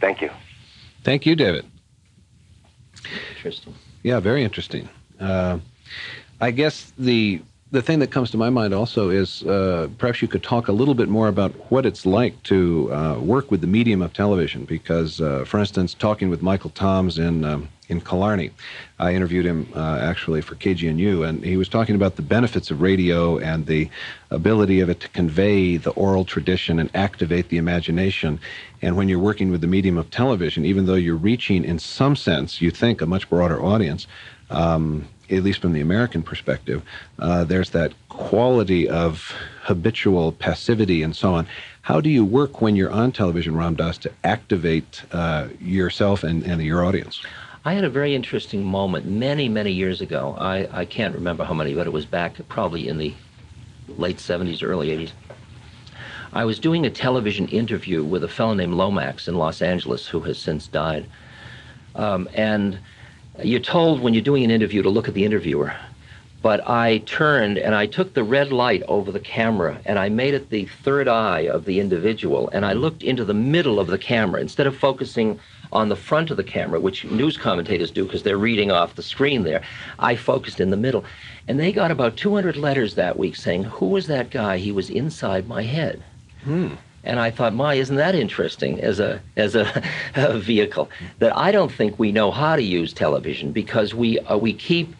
Yeah. 0.00 0.06
Thank 0.06 0.20
you. 0.20 0.30
Thank 1.04 1.26
you, 1.26 1.36
David. 1.36 1.64
Interesting. 3.36 3.74
Yeah, 4.02 4.20
very 4.20 4.44
interesting. 4.44 4.88
Uh, 5.20 5.58
I 6.40 6.50
guess 6.50 6.92
the 6.98 7.42
the 7.70 7.82
thing 7.82 7.98
that 7.98 8.10
comes 8.10 8.30
to 8.30 8.38
my 8.38 8.48
mind 8.48 8.72
also 8.72 9.10
is 9.10 9.42
uh, 9.42 9.88
perhaps 9.98 10.22
you 10.22 10.28
could 10.28 10.42
talk 10.42 10.68
a 10.68 10.72
little 10.72 10.94
bit 10.94 11.08
more 11.08 11.28
about 11.28 11.52
what 11.70 11.84
it's 11.84 12.06
like 12.06 12.42
to 12.44 12.90
uh, 12.92 13.18
work 13.18 13.50
with 13.50 13.60
the 13.60 13.66
medium 13.66 14.00
of 14.00 14.14
television. 14.14 14.64
Because, 14.64 15.20
uh, 15.20 15.44
for 15.44 15.60
instance, 15.60 15.92
talking 15.92 16.30
with 16.30 16.40
Michael 16.40 16.70
Toms 16.70 17.18
in 17.18 17.44
um, 17.44 17.68
in 17.88 18.00
Killarney, 18.00 18.50
I 18.98 19.14
interviewed 19.14 19.46
him 19.46 19.68
uh, 19.74 19.98
actually 20.00 20.42
for 20.42 20.54
KGNU, 20.54 21.26
and 21.26 21.42
he 21.42 21.56
was 21.56 21.68
talking 21.68 21.94
about 21.94 22.16
the 22.16 22.22
benefits 22.22 22.70
of 22.70 22.82
radio 22.82 23.38
and 23.38 23.66
the 23.66 23.88
ability 24.30 24.80
of 24.80 24.90
it 24.90 25.00
to 25.00 25.08
convey 25.08 25.78
the 25.78 25.90
oral 25.90 26.24
tradition 26.24 26.78
and 26.78 26.90
activate 26.94 27.48
the 27.48 27.56
imagination. 27.56 28.40
And 28.82 28.96
when 28.96 29.08
you're 29.08 29.18
working 29.18 29.50
with 29.50 29.62
the 29.62 29.66
medium 29.66 29.96
of 29.96 30.10
television, 30.10 30.66
even 30.66 30.86
though 30.86 30.94
you're 30.94 31.16
reaching, 31.16 31.64
in 31.64 31.78
some 31.78 32.14
sense, 32.14 32.60
you 32.60 32.70
think 32.70 33.00
a 33.00 33.06
much 33.06 33.28
broader 33.30 33.62
audience. 33.62 34.06
Um, 34.50 35.08
at 35.30 35.42
least 35.42 35.60
from 35.60 35.74
the 35.74 35.80
American 35.82 36.22
perspective, 36.22 36.82
uh, 37.18 37.44
there's 37.44 37.70
that 37.70 37.92
quality 38.08 38.88
of 38.88 39.34
habitual 39.60 40.32
passivity 40.32 41.02
and 41.02 41.14
so 41.14 41.34
on. 41.34 41.46
How 41.82 42.00
do 42.00 42.08
you 42.08 42.24
work 42.24 42.62
when 42.62 42.76
you're 42.76 42.90
on 42.90 43.12
television, 43.12 43.54
Ram 43.54 43.74
Dass, 43.74 43.98
to 43.98 44.12
activate 44.24 45.02
uh, 45.12 45.48
yourself 45.60 46.24
and, 46.24 46.42
and 46.44 46.62
your 46.62 46.82
audience? 46.84 47.20
I 47.68 47.74
had 47.74 47.84
a 47.84 47.90
very 47.90 48.14
interesting 48.14 48.64
moment 48.64 49.04
many, 49.04 49.46
many 49.46 49.70
years 49.70 50.00
ago. 50.00 50.34
I, 50.38 50.66
I 50.72 50.86
can't 50.86 51.14
remember 51.14 51.44
how 51.44 51.52
many, 51.52 51.74
but 51.74 51.86
it 51.86 51.92
was 51.92 52.06
back 52.06 52.36
probably 52.48 52.88
in 52.88 52.96
the 52.96 53.12
late 53.98 54.16
70s, 54.16 54.66
early 54.66 54.88
80s. 54.88 55.10
I 56.32 56.46
was 56.46 56.58
doing 56.58 56.86
a 56.86 56.90
television 56.90 57.46
interview 57.48 58.02
with 58.02 58.24
a 58.24 58.28
fellow 58.28 58.54
named 58.54 58.72
Lomax 58.72 59.28
in 59.28 59.34
Los 59.34 59.60
Angeles 59.60 60.06
who 60.06 60.20
has 60.20 60.38
since 60.38 60.66
died. 60.66 61.10
Um, 61.94 62.26
and 62.32 62.78
you're 63.44 63.60
told 63.60 64.00
when 64.00 64.14
you're 64.14 64.22
doing 64.22 64.44
an 64.44 64.50
interview 64.50 64.80
to 64.80 64.88
look 64.88 65.06
at 65.06 65.12
the 65.12 65.26
interviewer. 65.26 65.74
But 66.40 66.66
I 66.66 67.02
turned 67.04 67.58
and 67.58 67.74
I 67.74 67.84
took 67.84 68.14
the 68.14 68.24
red 68.24 68.50
light 68.50 68.82
over 68.88 69.12
the 69.12 69.20
camera 69.20 69.78
and 69.84 69.98
I 69.98 70.08
made 70.08 70.32
it 70.32 70.48
the 70.48 70.64
third 70.64 71.06
eye 71.06 71.40
of 71.40 71.66
the 71.66 71.80
individual 71.80 72.48
and 72.48 72.64
I 72.64 72.72
looked 72.72 73.02
into 73.02 73.26
the 73.26 73.34
middle 73.34 73.78
of 73.78 73.88
the 73.88 73.98
camera 73.98 74.40
instead 74.40 74.66
of 74.66 74.74
focusing 74.74 75.38
on 75.72 75.88
the 75.88 75.96
front 75.96 76.30
of 76.30 76.36
the 76.36 76.44
camera, 76.44 76.80
which 76.80 77.04
news 77.04 77.36
commentators 77.36 77.90
do 77.90 78.04
because 78.04 78.22
they're 78.22 78.38
reading 78.38 78.70
off 78.70 78.94
the 78.94 79.02
screen 79.02 79.42
there. 79.42 79.62
I 79.98 80.16
focused 80.16 80.60
in 80.60 80.70
the 80.70 80.76
middle. 80.76 81.04
And 81.46 81.58
they 81.58 81.72
got 81.72 81.90
about 81.90 82.16
200 82.16 82.56
letters 82.56 82.94
that 82.94 83.18
week 83.18 83.36
saying, 83.36 83.64
Who 83.64 83.86
was 83.86 84.06
that 84.06 84.30
guy? 84.30 84.58
He 84.58 84.72
was 84.72 84.90
inside 84.90 85.48
my 85.48 85.62
head. 85.62 86.02
Hmm. 86.44 86.74
And 87.04 87.20
I 87.20 87.30
thought, 87.30 87.54
my, 87.54 87.74
isn't 87.74 87.96
that 87.96 88.14
interesting 88.14 88.80
as 88.80 89.00
a 89.00 89.20
as 89.36 89.54
a, 89.54 89.82
a 90.14 90.38
vehicle? 90.38 90.90
That 91.20 91.36
I 91.36 91.52
don't 91.52 91.72
think 91.72 91.98
we 91.98 92.12
know 92.12 92.30
how 92.30 92.56
to 92.56 92.62
use 92.62 92.92
television 92.92 93.52
because 93.52 93.94
we 93.94 94.18
uh, 94.20 94.36
we 94.36 94.52
keep 94.52 94.94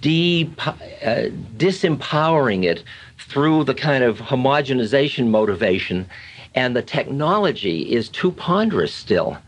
de- 0.00 0.50
uh, 0.58 1.30
disempowering 1.56 2.64
it 2.64 2.82
through 3.18 3.64
the 3.64 3.74
kind 3.74 4.04
of 4.04 4.18
homogenization 4.18 5.28
motivation, 5.28 6.06
and 6.54 6.74
the 6.74 6.82
technology 6.82 7.92
is 7.92 8.08
too 8.08 8.32
ponderous 8.32 8.92
still. 8.92 9.38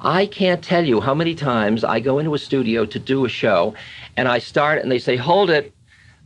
I 0.00 0.26
can't 0.26 0.62
tell 0.62 0.84
you 0.84 1.00
how 1.00 1.14
many 1.14 1.34
times 1.34 1.82
I 1.82 2.00
go 2.00 2.18
into 2.18 2.34
a 2.34 2.38
studio 2.38 2.84
to 2.84 2.98
do 2.98 3.24
a 3.24 3.28
show 3.28 3.74
and 4.16 4.28
I 4.28 4.38
start 4.38 4.82
and 4.82 4.92
they 4.92 4.98
say, 4.98 5.16
hold 5.16 5.50
it, 5.50 5.72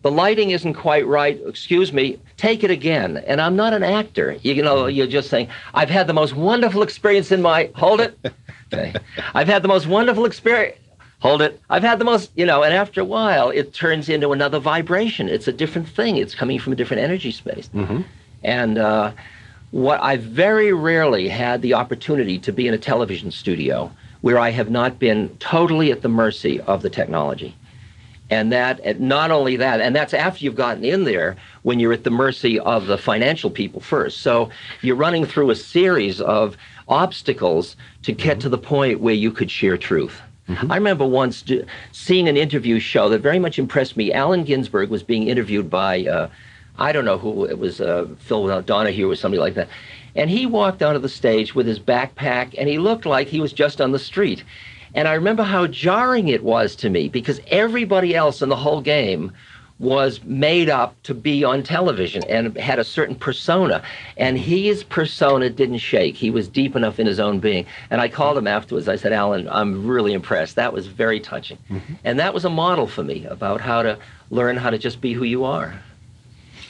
the 0.03 0.11
lighting 0.11 0.51
isn't 0.51 0.75
quite 0.75 1.07
right. 1.07 1.41
Excuse 1.47 1.93
me, 1.93 2.19
take 2.37 2.65
it 2.65 2.71
again. 2.71 3.19
And 3.19 3.41
I'm 3.41 3.57
not 3.57 3.73
an 3.73 3.83
actor. 3.83 4.37
You 4.43 4.63
know, 4.63 4.87
you're 4.87 5.07
just 5.07 5.29
saying, 5.29 5.49
I've 5.75 5.91
had 5.91 6.07
the 6.07 6.13
most 6.13 6.35
wonderful 6.35 6.83
experience 6.83 7.33
in 7.33 7.43
my, 7.43 7.71
hold 7.75 8.01
it. 8.01 8.19
Okay. 8.71 8.93
I've 9.33 9.49
had 9.49 9.63
the 9.63 9.69
most 9.69 9.87
wonderful 9.87 10.27
experience. 10.27 10.77
Hold 11.21 11.41
it. 11.41 11.59
I've 11.71 11.83
had 11.83 11.99
the 11.99 12.05
most, 12.05 12.31
you 12.37 12.45
know, 12.45 12.63
and 12.63 12.75
after 12.75 13.01
a 13.01 13.05
while, 13.05 13.49
it 13.49 13.73
turns 13.73 14.11
into 14.11 14.33
another 14.33 14.59
vibration. 14.59 15.27
It's 15.27 15.49
a 15.49 15.53
different 15.55 15.89
thing. 15.89 16.19
It's 16.19 16.35
coming 16.35 16.59
from 16.59 16.75
a 16.75 16.77
different 16.77 17.03
energy 17.03 17.31
space. 17.31 17.71
Mm-hmm. 17.75 18.03
And 18.45 18.77
uh, 18.77 19.13
what 19.71 20.03
I 20.03 20.17
very 20.17 20.73
rarely 20.73 21.29
had 21.29 21.63
the 21.63 21.75
opportunity 21.75 22.39
to 22.39 22.53
be 22.53 22.67
in 22.67 22.75
a 22.75 22.79
television 22.79 23.31
studio 23.31 23.93
where 24.21 24.39
I 24.39 24.51
have 24.51 24.71
not 24.71 24.99
been 24.99 25.37
totally 25.39 25.93
at 25.93 26.03
the 26.03 26.09
mercy 26.09 26.61
of 26.63 26.83
the 26.83 26.91
technology. 26.91 27.55
And 28.31 28.53
that, 28.53 28.81
and 28.81 29.01
not 29.01 29.31
only 29.31 29.57
that, 29.57 29.81
and 29.81 29.97
that's 29.97 30.13
after 30.13 30.45
you've 30.45 30.55
gotten 30.55 30.85
in 30.85 31.05
there 31.05 31.37
when 31.63 31.81
you're 31.81 31.95
at 31.95 32.05
the 32.05 32.11
mercy 32.11 32.59
of 32.61 32.87
the 32.87 32.99
financial 32.99 33.51
people 33.51 33.81
first. 33.81 34.19
So 34.19 34.51
you're 34.83 34.97
running 34.97 35.25
through 35.25 35.51
a 35.51 35.57
series 35.57 36.21
of 36.21 36.57
obstacles 36.89 37.77
to 38.03 38.13
get 38.13 38.33
mm-hmm. 38.33 38.41
to 38.41 38.49
the 38.51 38.59
point 38.59 39.01
where 39.01 39.15
you 39.15 39.31
could 39.31 39.51
share 39.51 39.79
truth. 39.79 40.21
Mm-hmm. 40.49 40.73
I 40.73 40.77
remember 40.77 41.07
once 41.07 41.43
do, 41.43 41.65
seeing 41.93 42.29
an 42.29 42.37
interview 42.37 42.81
show 42.81 43.09
that 43.11 43.21
very 43.21 43.39
much 43.39 43.59
impressed 43.59 43.97
me. 43.97 44.13
Allen 44.13 44.45
Ginsberg 44.45 44.91
was 44.91 45.03
being 45.03 45.29
interviewed 45.29 45.71
by, 45.71 46.05
uh, 46.05 46.29
I 46.79 46.93
don't 46.93 47.05
know 47.05 47.19
who, 47.19 47.45
it 47.45 47.59
was 47.59 47.81
uh, 47.81 48.07
Phil 48.19 48.63
Donahue 48.63 49.11
or 49.11 49.17
somebody 49.17 49.41
like 49.41 49.55
that. 49.55 49.69
And 50.15 50.31
he 50.31 50.47
walked 50.47 50.83
onto 50.83 51.01
the 51.01 51.09
stage 51.09 51.55
with 51.55 51.67
his 51.67 51.79
backpack 51.79 52.55
and 52.57 52.69
he 52.69 52.79
looked 52.79 53.07
like 53.07 53.29
he 53.29 53.41
was 53.41 53.53
just 53.53 53.81
on 53.81 53.93
the 53.93 53.99
street. 53.99 54.45
And 54.95 55.07
I 55.07 55.15
remember 55.15 55.43
how 55.43 55.67
jarring 55.67 56.29
it 56.29 56.43
was 56.43 56.75
to 56.77 56.91
me 56.91 57.09
because 57.09 57.41
everybody 57.49 58.15
else 58.15 58.43
in 58.43 58.49
the 58.49 58.57
whole 58.57 58.81
game 58.81 59.33
was 59.79 60.21
made 60.25 60.69
up 60.69 61.01
to 61.05 61.15
be 61.15 61.45
on 61.45 61.63
television 61.63 62.23
and 62.29 62.57
had 62.59 62.79
a 62.79 62.85
certain 62.85 63.15
persona. 63.15 63.83
And 64.17 64.37
his 64.37 64.83
persona 64.83 65.51
didn't 65.51 65.79
shake. 65.79 66.17
He 66.17 66.31
was 66.31 66.49
deep 66.49 66.75
enough 66.75 66.99
in 66.99 67.07
his 67.07 67.21
own 67.21 67.39
being. 67.39 67.65
And 67.91 68.01
I 68.01 68.09
called 68.09 68.37
him 68.37 68.49
afterwards. 68.49 68.89
I 68.89 68.97
said, 68.97 69.13
Allen, 69.13 69.49
I'm 69.51 69.87
really 69.87 70.15
impressed. 70.15 70.57
That 70.57 70.73
was 70.73 70.89
very 70.89 71.21
touching. 71.21 71.59
Mm-hmm. 71.71 71.95
And 72.03 72.19
that 72.19 72.35
was 72.35 72.45
a 72.45 72.51
model 72.51 72.89
for 72.89 73.05
me 73.05 73.25
about 73.27 73.61
how 73.61 73.83
to 73.83 73.99
learn 74.31 74.57
how 74.57 74.71
to 74.71 74.79
just 74.79 75.01
be 75.01 75.13
who 75.13 75.25
you 75.25 75.45
are. 75.45 75.81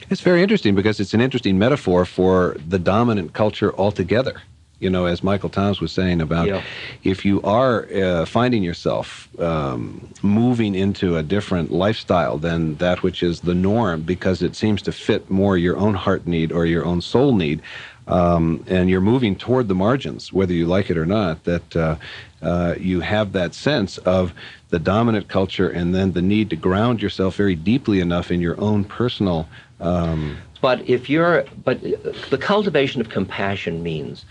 It's 0.09 0.21
very 0.21 0.41
interesting 0.41 0.75
because 0.75 0.99
it's 0.99 1.13
an 1.13 1.21
interesting 1.21 1.59
metaphor 1.59 2.05
for 2.05 2.57
the 2.67 2.79
dominant 2.79 3.33
culture 3.33 3.75
altogether 3.75 4.41
you 4.79 4.89
know, 4.89 5.05
as 5.05 5.23
Michael 5.23 5.49
Toms 5.49 5.81
was 5.81 5.91
saying 5.91 6.21
about 6.21 6.47
yeah. 6.47 6.63
if 7.03 7.25
you 7.25 7.41
are 7.41 7.85
uh, 7.93 8.25
finding 8.25 8.63
yourself 8.63 9.27
um, 9.39 10.07
moving 10.21 10.73
into 10.73 11.17
a 11.17 11.23
different 11.23 11.71
lifestyle 11.71 12.37
than 12.37 12.75
that 12.75 13.03
which 13.03 13.21
is 13.21 13.41
the 13.41 13.53
norm 13.53 14.01
because 14.01 14.41
it 14.41 14.55
seems 14.55 14.81
to 14.83 14.91
fit 14.91 15.29
more 15.29 15.57
your 15.57 15.77
own 15.77 15.95
heart 15.95 16.25
need 16.25 16.51
or 16.51 16.65
your 16.65 16.85
own 16.85 17.01
soul 17.01 17.35
need, 17.35 17.61
um, 18.07 18.63
and 18.67 18.89
you're 18.89 19.01
moving 19.01 19.35
toward 19.35 19.67
the 19.67 19.75
margins, 19.75 20.33
whether 20.33 20.53
you 20.53 20.65
like 20.65 20.89
it 20.89 20.97
or 20.97 21.05
not, 21.05 21.43
that 21.43 21.75
uh, 21.75 21.95
uh, 22.41 22.75
you 22.79 23.01
have 23.01 23.33
that 23.33 23.53
sense 23.53 23.97
of 23.99 24.33
the 24.69 24.79
dominant 24.79 25.27
culture 25.27 25.69
and 25.69 25.93
then 25.93 26.13
the 26.13 26.21
need 26.21 26.49
to 26.49 26.55
ground 26.55 27.01
yourself 27.01 27.35
very 27.35 27.55
deeply 27.55 27.99
enough 27.99 28.31
in 28.31 28.39
your 28.39 28.59
own 28.61 28.83
personal. 28.83 29.47
Um, 29.79 30.37
but 30.61 30.87
if 30.89 31.09
you're, 31.09 31.45
but 31.63 31.81
the 31.81 32.37
cultivation 32.37 33.01
of 33.01 33.09
compassion 33.09 33.81
means 33.81 34.25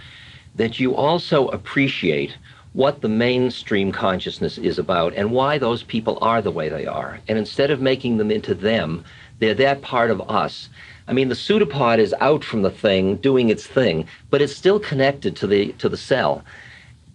that 0.56 0.78
you 0.78 0.94
also 0.94 1.48
appreciate 1.48 2.36
what 2.74 3.00
the 3.00 3.08
mainstream 3.08 3.90
consciousness 3.90 4.58
is 4.58 4.78
about 4.78 5.14
and 5.14 5.32
why 5.32 5.58
those 5.58 5.82
people 5.82 6.18
are 6.20 6.42
the 6.42 6.50
way 6.50 6.68
they 6.68 6.86
are. 6.86 7.18
And 7.28 7.38
instead 7.38 7.70
of 7.70 7.80
making 7.80 8.18
them 8.18 8.30
into 8.30 8.54
them, 8.54 9.04
they're 9.38 9.54
that 9.54 9.82
part 9.82 10.10
of 10.10 10.20
us. 10.30 10.68
I 11.06 11.12
mean, 11.12 11.28
the 11.28 11.34
pseudopod 11.34 11.98
is 11.98 12.14
out 12.20 12.44
from 12.44 12.62
the 12.62 12.70
thing, 12.70 13.16
doing 13.16 13.48
its 13.48 13.66
thing, 13.66 14.06
but 14.30 14.42
it's 14.42 14.54
still 14.54 14.78
connected 14.78 15.34
to 15.36 15.46
the 15.46 15.72
to 15.72 15.88
the 15.88 15.96
cell, 15.96 16.44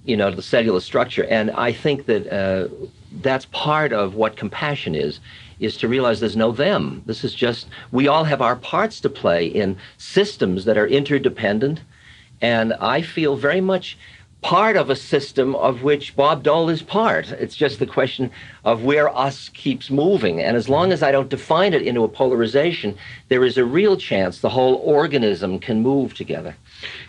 you 0.03 0.17
know, 0.17 0.31
to 0.31 0.35
the 0.35 0.41
cellular 0.41 0.79
structure. 0.79 1.25
And 1.25 1.51
I 1.51 1.71
think 1.71 2.07
that 2.07 2.27
uh, 2.27 2.69
that's 3.21 3.45
part 3.45 3.93
of 3.93 4.15
what 4.15 4.35
compassion 4.35 4.95
is, 4.95 5.19
is 5.63 5.77
to 5.77 5.87
realize 5.87 6.19
there's 6.19 6.35
no 6.35 6.51
them. 6.51 7.01
This 7.05 7.23
is 7.23 7.33
just 7.33 7.67
we 7.91 8.07
all 8.07 8.23
have 8.23 8.41
our 8.41 8.55
parts 8.55 8.99
to 9.01 9.09
play 9.09 9.45
in 9.45 9.77
systems 9.97 10.65
that 10.65 10.77
are 10.77 10.87
interdependent 10.87 11.81
and 12.41 12.73
I 12.73 13.01
feel 13.01 13.37
very 13.37 13.61
much 13.61 13.97
part 14.41 14.75
of 14.75 14.89
a 14.89 14.95
system 14.95 15.55
of 15.55 15.83
which 15.83 16.15
Bob 16.17 16.43
Dole 16.43 16.69
is 16.69 16.81
part. 16.81 17.31
It's 17.31 17.55
just 17.55 17.79
the 17.79 17.85
question 17.85 18.29
of 18.65 18.83
where 18.83 19.07
us 19.17 19.47
keeps 19.49 19.89
moving. 19.89 20.41
And 20.41 20.57
as 20.57 20.67
long 20.67 20.91
as 20.91 21.01
I 21.01 21.13
don't 21.13 21.29
define 21.29 21.73
it 21.73 21.81
into 21.81 22.03
a 22.03 22.09
polarization, 22.09 22.97
there 23.29 23.45
is 23.45 23.57
a 23.57 23.63
real 23.63 23.95
chance 23.95 24.41
the 24.41 24.49
whole 24.49 24.75
organism 24.75 25.59
can 25.59 25.81
move 25.81 26.13
together. 26.13 26.55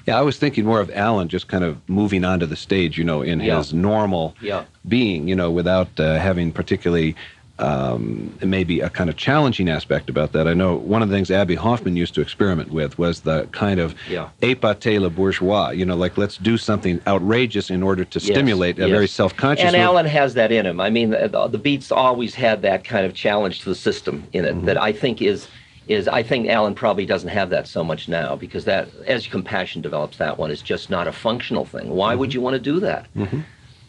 Yeah, 0.07 0.17
I 0.17 0.23
was 0.23 0.39
thinking 0.39 0.65
more 0.65 0.81
of 0.81 0.91
Allen 0.95 1.29
just 1.29 1.49
kind 1.49 1.65
of 1.65 1.77
moving 1.89 2.25
onto 2.25 2.47
the 2.47 2.57
stage, 2.57 2.97
you 2.97 3.05
know, 3.05 3.21
in 3.21 3.41
yeah. 3.41 3.59
his 3.59 3.75
normal 3.75 4.37
yeah. 4.41 4.65
being, 4.87 5.27
you 5.27 5.35
know, 5.35 5.51
without 5.51 5.89
uh, 5.99 6.21
having 6.21 6.53
particularly 6.53 7.17
um, 7.59 8.37
maybe 8.43 8.81
a 8.81 8.91
kind 8.91 9.09
of 9.09 9.17
challenging 9.17 9.69
aspect 9.69 10.11
about 10.11 10.33
that. 10.33 10.49
I 10.49 10.55
know 10.55 10.75
one 10.75 11.03
of 11.03 11.09
the 11.09 11.15
things 11.15 11.31
Abbie 11.31 11.55
Hoffman 11.55 11.97
used 11.97 12.15
to 12.15 12.21
experiment 12.21 12.71
with 12.71 12.99
was 12.99 13.21
the 13.21 13.47
kind 13.53 13.79
of 13.79 13.95
yeah. 14.09 14.31
épate 14.43 15.01
le 15.01 15.09
bourgeois, 15.09 15.71
you 15.71 15.85
know, 15.85 15.95
like 15.95 16.19
let's 16.19 16.37
do 16.37 16.57
something 16.57 17.01
outrageous 17.07 17.71
in 17.71 17.83
order 17.83 18.05
to 18.05 18.19
stimulate 18.19 18.79
a 18.79 18.83
yes. 18.83 18.91
very 18.91 19.07
self-conscious. 19.07 19.65
And 19.65 19.77
Allen 19.77 20.07
has 20.07 20.35
that 20.35 20.51
in 20.51 20.67
him. 20.67 20.81
I 20.81 20.91
mean, 20.91 21.11
the, 21.11 21.49
the, 21.49 21.59
Beats 21.59 21.93
always 21.93 22.35
had 22.35 22.63
that 22.63 22.85
kind 22.85 23.07
of 23.07 23.15
challenge 23.15 23.61
to 23.61 23.67
the 23.67 23.75
system 23.75 24.27
in 24.33 24.45
it 24.45 24.55
mm-hmm. 24.55 24.67
that 24.67 24.77
I 24.77 24.93
think 24.93 25.23
is 25.23 25.49
is 25.87 26.09
I 26.09 26.23
think 26.23 26.49
Allen 26.49 26.75
probably 26.75 27.05
doesn't 27.05 27.29
have 27.29 27.51
that 27.51 27.67
so 27.67 27.85
much 27.85 28.09
now 28.09 28.37
because 28.37 28.65
that 28.65 28.89
as 29.07 29.27
compassion 29.27 29.83
develops, 29.83 30.17
that 30.17 30.39
one 30.39 30.51
is 30.51 30.63
just 30.63 30.89
not 30.89 31.07
a 31.07 31.13
functional 31.13 31.67
thing. 31.67 31.91
Why 31.91 32.13
mm-hmm. 32.13 32.21
would 32.21 32.35
you 32.35 32.41
want 32.41 32.55
to 32.55 32.61
do 32.61 32.81
that? 32.81 33.07
Mm-hmm. 33.15 33.41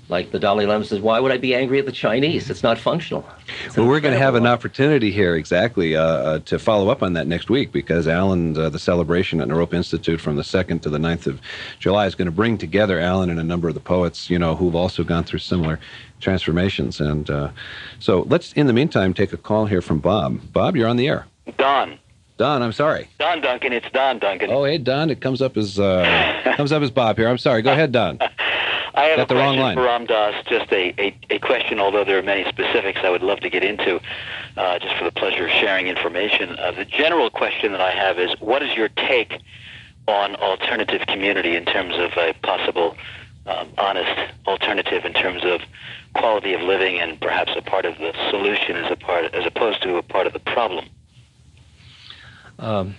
Like 0.08 0.32
the 0.32 0.38
Dalai 0.40 0.68
Lama 0.68 0.86
says, 0.86 1.00
why 1.00 1.20
would 1.20 1.32
I 1.32 1.38
be 1.38 1.56
angry 1.56 1.80
at 1.80 1.88
the 1.88 1.92
Chinese? 1.92 2.52
It's 2.52 2.62
not 2.62 2.78
functional. 2.78 3.28
It's 3.66 3.76
well, 3.76 3.88
we're 3.88 4.00
going 4.00 4.14
to 4.14 4.20
have 4.20 4.36
an 4.36 4.46
opportunity 4.46 5.12
here 5.12 5.36
exactly 5.36 5.96
uh, 5.96 6.04
uh, 6.04 6.40
to 6.40 6.60
follow 6.60 6.90
up 6.90 7.02
on 7.02 7.14
that 7.14 7.26
next 7.26 7.50
week 7.50 7.72
because 7.72 8.08
Allen, 8.08 8.56
uh, 8.56 8.70
the 8.70 8.78
celebration 8.78 9.42
at 9.42 9.48
Naropa 9.48 9.74
Institute 9.74 10.22
from 10.22 10.36
the 10.36 10.44
2nd 10.44 10.84
to 10.84 10.92
the 10.92 11.00
9th 11.00 11.26
of 11.26 11.42
July 11.80 12.06
is 12.06 12.14
going 12.14 12.28
to 12.28 12.32
bring 12.32 12.58
together 12.58 13.00
Allen 13.00 13.32
and 13.32 13.40
a 13.40 13.44
number 13.44 13.68
of 13.68 13.74
the 13.74 13.80
poets, 13.80 14.30
you 14.30 14.38
know, 14.38 14.56
who've 14.56 14.76
also 14.76 15.04
gone 15.04 15.24
through 15.24 15.40
similar 15.40 15.80
transformations. 16.20 17.02
And 17.02 17.28
uh, 17.30 17.50
so 18.00 18.22
let's, 18.30 18.54
in 18.54 18.68
the 18.68 18.74
meantime, 18.74 19.14
take 19.14 19.34
a 19.34 19.38
call 19.38 19.66
here 19.66 19.82
from 19.82 20.00
Bob. 20.00 20.40
Bob, 20.54 20.76
you're 20.76 20.88
on 20.88 20.98
the 20.98 21.08
air. 21.08 21.26
Don. 21.58 21.98
Don, 22.38 22.62
I'm 22.62 22.74
sorry. 22.74 23.08
Don 23.18 23.40
Duncan, 23.40 23.72
it's 23.72 23.90
Don 23.94 24.20
Duncan. 24.20 24.52
Oh, 24.52 24.66
hey 24.66 24.78
Don, 24.78 25.10
it 25.10 25.22
comes 25.22 25.42
up 25.42 25.56
as 25.56 25.80
uh, 25.80 26.42
comes 26.58 26.74
up 26.74 26.84
as 26.84 26.92
Bob 26.92 27.16
here. 27.18 27.30
I'm 27.30 27.38
sorry. 27.38 27.62
Go 27.62 27.72
ahead, 27.72 27.94
Don. 27.94 28.20
I 28.96 29.06
have 29.06 29.20
a 29.20 29.26
question 29.26 29.76
for 29.76 29.84
Ram 29.84 30.06
Dass, 30.06 30.46
just 30.46 30.72
a, 30.72 30.94
a, 30.98 31.18
a, 31.30 31.40
question, 31.40 31.80
although 31.80 32.06
there 32.06 32.18
are 32.18 32.24
many 32.24 32.48
specifics 32.50 33.02
I 33.04 33.10
would 33.10 33.24
love 33.24 33.42
to 33.42 33.50
get 33.50 33.64
into, 33.64 34.00
uh, 34.56 34.80
just 34.80 34.96
for 34.96 35.04
the 35.04 35.12
pleasure 35.12 35.46
of 35.46 35.52
sharing 35.52 35.88
information. 35.88 36.58
Uh, 36.58 36.72
the 36.72 36.86
general 36.86 37.30
question 37.30 37.74
that 37.74 37.82
I 37.82 37.92
have 37.92 38.18
is, 38.20 38.32
what 38.40 38.64
is 38.64 38.76
your 38.76 38.88
take 38.88 39.42
on 40.08 40.36
alternative 40.36 41.06
community 41.08 41.56
in 41.58 41.66
terms 41.66 41.96
of 41.96 42.12
a 42.18 42.34
possible 42.42 42.96
um, 43.48 43.68
honest 43.78 44.34
alternative 44.48 45.04
in 45.04 45.14
terms 45.14 45.44
of 45.44 45.62
quality 46.14 46.54
of 46.54 46.62
living 46.62 47.00
and 47.00 47.20
perhaps 47.20 47.52
a 47.56 47.62
part 47.62 47.86
of 47.86 47.98
the 47.98 48.14
solution 48.30 48.78
as 48.78 48.92
a 48.92 48.96
part 48.96 49.34
as 49.34 49.46
opposed 49.46 49.82
to 49.84 49.98
a 49.98 50.04
part 50.04 50.26
of 50.26 50.34
the 50.34 50.40
problem? 50.40 50.86
Um, 52.60 52.96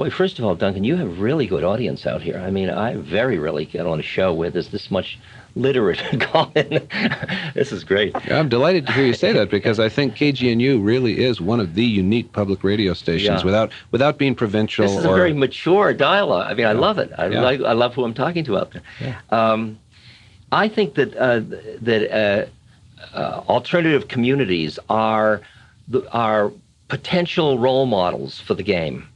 Boy, 0.00 0.08
first 0.08 0.38
of 0.38 0.46
all, 0.46 0.54
Duncan, 0.54 0.82
you 0.82 0.96
have 0.96 1.20
really 1.20 1.46
good 1.46 1.62
audience 1.62 2.06
out 2.06 2.22
here. 2.22 2.38
I 2.38 2.50
mean, 2.50 2.70
I 2.70 2.94
very 2.94 3.38
rarely 3.38 3.66
get 3.66 3.86
on 3.86 4.00
a 4.00 4.02
show 4.02 4.32
where 4.32 4.48
there's 4.48 4.70
this 4.70 4.90
much 4.90 5.18
literate 5.54 5.98
call 6.22 6.50
this 6.54 7.70
is 7.70 7.84
great. 7.84 8.16
I'm 8.30 8.48
delighted 8.48 8.86
to 8.86 8.94
hear 8.94 9.04
you 9.04 9.12
say 9.12 9.34
that 9.34 9.50
because 9.50 9.78
I 9.78 9.90
think 9.90 10.14
KGNU 10.14 10.82
really 10.82 11.22
is 11.22 11.38
one 11.38 11.60
of 11.60 11.74
the 11.74 11.84
unique 11.84 12.32
public 12.32 12.64
radio 12.64 12.94
stations 12.94 13.40
yeah. 13.40 13.44
without 13.44 13.72
without 13.90 14.16
being 14.16 14.34
provincial. 14.34 14.86
This 14.86 14.96
is 14.96 15.04
or, 15.04 15.12
a 15.12 15.16
very 15.16 15.34
mature 15.34 15.92
dialogue. 15.92 16.46
I 16.46 16.54
mean, 16.54 16.60
yeah. 16.60 16.70
I 16.70 16.72
love 16.72 16.96
it. 16.96 17.12
I, 17.18 17.26
yeah. 17.26 17.42
like, 17.42 17.60
I 17.60 17.74
love 17.74 17.92
who 17.92 18.02
I'm 18.02 18.14
talking 18.14 18.42
to 18.44 18.56
out 18.56 18.72
there. 18.72 19.18
Um, 19.28 19.78
I 20.50 20.68
think 20.68 20.94
that 20.94 21.14
uh, 21.14 21.40
that 21.82 22.10
uh, 22.10 23.14
uh, 23.14 23.42
alternative 23.50 24.08
communities 24.08 24.78
are 24.88 25.42
are 26.10 26.52
potential 26.88 27.58
role 27.58 27.84
models 27.84 28.40
for 28.40 28.54
the 28.54 28.62
game. 28.62 29.06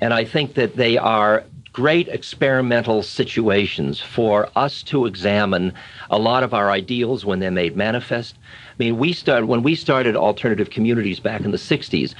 And 0.00 0.14
I 0.14 0.24
think 0.24 0.54
that 0.54 0.76
they 0.76 0.96
are 0.96 1.44
great 1.72 2.08
experimental 2.08 3.02
situations 3.02 4.00
for 4.00 4.48
us 4.56 4.82
to 4.82 5.06
examine 5.06 5.72
a 6.10 6.18
lot 6.18 6.42
of 6.42 6.52
our 6.52 6.70
ideals 6.70 7.24
when 7.24 7.38
they're 7.38 7.50
made 7.50 7.76
manifest. 7.76 8.36
I 8.44 8.74
mean, 8.78 8.98
we 8.98 9.12
started 9.12 9.46
when 9.46 9.62
we 9.62 9.74
started 9.74 10.16
alternative 10.16 10.70
communities 10.70 11.20
back 11.20 11.42
in 11.42 11.52
the 11.52 11.58
60s. 11.58 12.14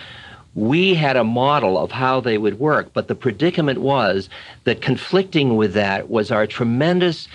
we 0.54 0.94
had 0.94 1.16
a 1.16 1.22
model 1.22 1.78
of 1.78 1.92
how 1.92 2.20
they 2.20 2.36
would 2.36 2.58
work, 2.58 2.92
but 2.92 3.06
the 3.06 3.14
predicament 3.14 3.78
was 3.78 4.28
that 4.64 4.82
conflicting 4.82 5.56
with 5.56 5.74
that 5.74 6.10
was 6.10 6.32
our 6.32 6.46
tremendous 6.46 7.28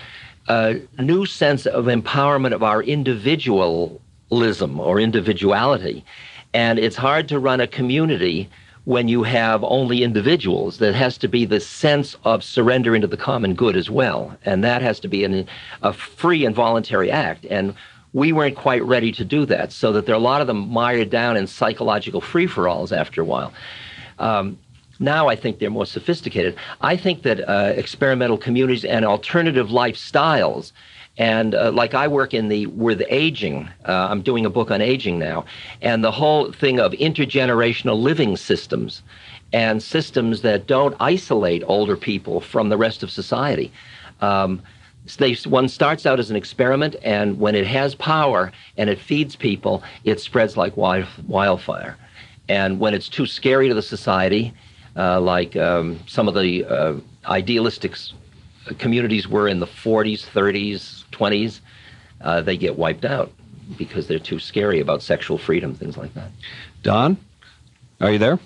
uh, 0.48 0.74
new 0.98 1.24
sense 1.24 1.66
of 1.66 1.86
empowerment 1.86 2.52
of 2.52 2.62
our 2.62 2.82
individualism 2.82 4.80
or 4.80 5.00
individuality. 5.00 6.04
And 6.52 6.78
it's 6.78 6.96
hard 6.96 7.28
to 7.28 7.38
run 7.38 7.60
a 7.60 7.66
community 7.66 8.48
when 8.86 9.08
you 9.08 9.24
have 9.24 9.64
only 9.64 10.04
individuals. 10.04 10.78
There 10.78 10.92
has 10.92 11.18
to 11.18 11.28
be 11.28 11.44
the 11.44 11.58
sense 11.58 12.16
of 12.22 12.44
surrender 12.44 12.94
into 12.94 13.08
the 13.08 13.16
common 13.16 13.54
good 13.54 13.76
as 13.76 13.90
well. 13.90 14.36
And 14.44 14.62
that 14.62 14.80
has 14.80 15.00
to 15.00 15.08
be 15.08 15.24
an, 15.24 15.48
a 15.82 15.92
free 15.92 16.46
and 16.46 16.54
voluntary 16.54 17.10
act. 17.10 17.44
And 17.50 17.74
we 18.12 18.32
weren't 18.32 18.56
quite 18.56 18.84
ready 18.84 19.10
to 19.12 19.24
do 19.24 19.44
that, 19.46 19.72
so 19.72 19.92
that 19.92 20.06
there 20.06 20.14
are 20.14 20.18
a 20.18 20.22
lot 20.32 20.40
of 20.40 20.46
them 20.46 20.68
mired 20.70 21.10
down 21.10 21.36
in 21.36 21.48
psychological 21.48 22.20
free 22.20 22.46
for 22.46 22.68
alls 22.68 22.92
after 22.92 23.20
a 23.20 23.24
while. 23.24 23.52
Um, 24.20 24.56
now 25.00 25.28
I 25.28 25.34
think 25.34 25.58
they're 25.58 25.68
more 25.68 25.84
sophisticated. 25.84 26.56
I 26.80 26.96
think 26.96 27.22
that 27.22 27.46
uh, 27.46 27.72
experimental 27.76 28.38
communities 28.38 28.84
and 28.84 29.04
alternative 29.04 29.68
lifestyles 29.68 30.72
and 31.18 31.54
uh, 31.54 31.70
like 31.72 31.94
I 31.94 32.08
work 32.08 32.34
in 32.34 32.48
the 32.48 32.66
with 32.66 33.02
aging, 33.08 33.68
uh, 33.86 34.08
I'm 34.10 34.22
doing 34.22 34.44
a 34.44 34.50
book 34.50 34.70
on 34.70 34.80
aging 34.80 35.18
now, 35.18 35.44
and 35.80 36.04
the 36.04 36.10
whole 36.10 36.52
thing 36.52 36.78
of 36.78 36.92
intergenerational 36.92 38.00
living 38.00 38.36
systems 38.36 39.02
and 39.52 39.82
systems 39.82 40.42
that 40.42 40.66
don't 40.66 40.94
isolate 41.00 41.62
older 41.66 41.96
people 41.96 42.40
from 42.40 42.68
the 42.68 42.76
rest 42.76 43.02
of 43.02 43.10
society. 43.10 43.72
Um, 44.20 44.62
they, 45.18 45.34
one 45.44 45.68
starts 45.68 46.04
out 46.04 46.18
as 46.18 46.30
an 46.30 46.36
experiment, 46.36 46.96
and 47.02 47.38
when 47.38 47.54
it 47.54 47.66
has 47.66 47.94
power 47.94 48.52
and 48.76 48.90
it 48.90 48.98
feeds 48.98 49.36
people, 49.36 49.82
it 50.04 50.20
spreads 50.20 50.56
like 50.56 50.76
wild, 50.76 51.06
wildfire. 51.28 51.96
And 52.48 52.80
when 52.80 52.92
it's 52.92 53.08
too 53.08 53.26
scary 53.26 53.68
to 53.68 53.74
the 53.74 53.82
society, 53.82 54.52
uh, 54.96 55.20
like 55.20 55.56
um, 55.56 56.00
some 56.06 56.26
of 56.26 56.34
the 56.34 56.64
uh, 56.64 56.94
idealistic 57.26 57.96
communities 58.78 59.28
were 59.28 59.46
in 59.48 59.60
the 59.60 59.66
40s, 59.66 60.26
30s, 60.26 60.95
20s, 61.16 61.60
uh, 62.20 62.40
they 62.40 62.56
get 62.56 62.76
wiped 62.76 63.04
out 63.04 63.32
because 63.76 64.06
they're 64.06 64.18
too 64.18 64.38
scary 64.38 64.80
about 64.80 65.02
sexual 65.02 65.38
freedom, 65.38 65.74
things 65.74 65.96
like 65.96 66.14
that. 66.14 66.30
Don, 66.82 67.16
are 68.00 68.12
you 68.12 68.18
there? 68.18 68.38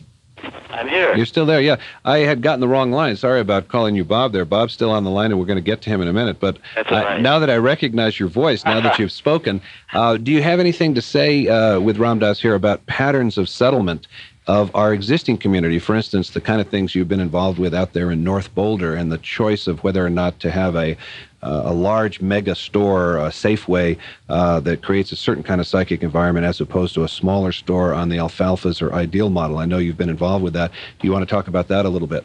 I'm 0.71 0.89
here. 0.89 1.15
You're 1.15 1.27
still 1.27 1.45
there, 1.45 1.61
yeah. 1.61 1.77
I 2.05 2.19
had 2.19 2.41
gotten 2.41 2.61
the 2.61 2.69
wrong 2.69 2.93
line. 2.93 3.17
Sorry 3.17 3.41
about 3.41 3.69
calling 3.69 3.95
you 3.95 4.05
Bob 4.05 4.33
there. 4.33 4.47
Bob's 4.47 4.73
still 4.73 4.91
on 4.91 5.05
the 5.05 5.11
line, 5.11 5.31
and 5.31 5.39
we're 5.39 5.47
going 5.47 5.57
to 5.57 5.63
get 5.63 5.83
to 5.83 5.91
him 5.91 6.01
in 6.01 6.09
a 6.09 6.13
minute. 6.13 6.41
But 6.41 6.59
right. 6.91 7.21
now 7.21 7.39
that 7.39 7.51
I 7.51 7.57
recognize 7.57 8.19
your 8.19 8.31
voice, 8.31 8.65
now 8.65 8.81
that 8.81 8.99
you've 8.99 9.13
spoken, 9.13 9.61
uh, 9.93 10.17
do 10.17 10.33
you 10.33 10.43
have 10.43 10.61
anything 10.61 10.95
to 10.95 11.03
say 11.03 11.47
uh, 11.49 11.81
with 11.81 11.99
Ram 11.99 12.21
Dass 12.21 12.41
here 12.41 12.55
about 12.55 12.87
patterns 12.87 13.37
of 13.37 13.49
settlement 13.49 14.07
of 14.47 14.75
our 14.75 14.93
existing 14.93 15.37
community. 15.37 15.79
For 15.79 15.95
instance, 15.95 16.31
the 16.31 16.41
kind 16.41 16.61
of 16.61 16.69
things 16.69 16.95
you've 16.95 17.07
been 17.07 17.21
involved 17.21 17.61
with 17.61 17.73
out 17.73 17.93
there 17.93 18.11
in 18.11 18.25
North 18.25 18.53
Boulder 18.53 18.97
and 18.97 19.13
the 19.13 19.19
choice 19.19 19.69
of 19.69 19.85
whether 19.85 20.05
or 20.05 20.11
not 20.11 20.41
to 20.41 20.51
have 20.51 20.75
a 20.75 20.97
uh, 21.43 21.63
a 21.65 21.73
large 21.73 22.21
mega 22.21 22.55
store, 22.55 23.17
a 23.19 23.29
Safeway, 23.29 23.99
uh, 24.29 24.61
that 24.61 24.83
creates 24.83 25.13
a 25.13 25.17
certain 25.17 25.43
kind 25.43 25.61
of 25.61 25.67
psychic 25.67 26.03
environment 26.03 26.47
as 26.47 26.61
opposed 26.61 26.95
to 26.95 27.05
a 27.05 27.09
smaller 27.09 27.53
store 27.53 27.95
on 27.95 28.09
the 28.09 28.17
Alfalfa's 28.19 28.83
or 28.83 28.93
ideal 28.93 29.31
model. 29.31 29.59
I 29.59 29.65
know 29.65 29.79
you've 29.79 29.97
been 29.97 30.11
involved 30.11 30.45
with 30.45 30.53
that. 30.55 30.71
Do 30.99 31.07
you 31.07 31.13
want 31.13 31.27
to 31.29 31.33
talk 31.35 31.49
about 31.49 31.69
that 31.69 31.87
a 31.87 31.89
little 31.89 32.09
bit? 32.09 32.25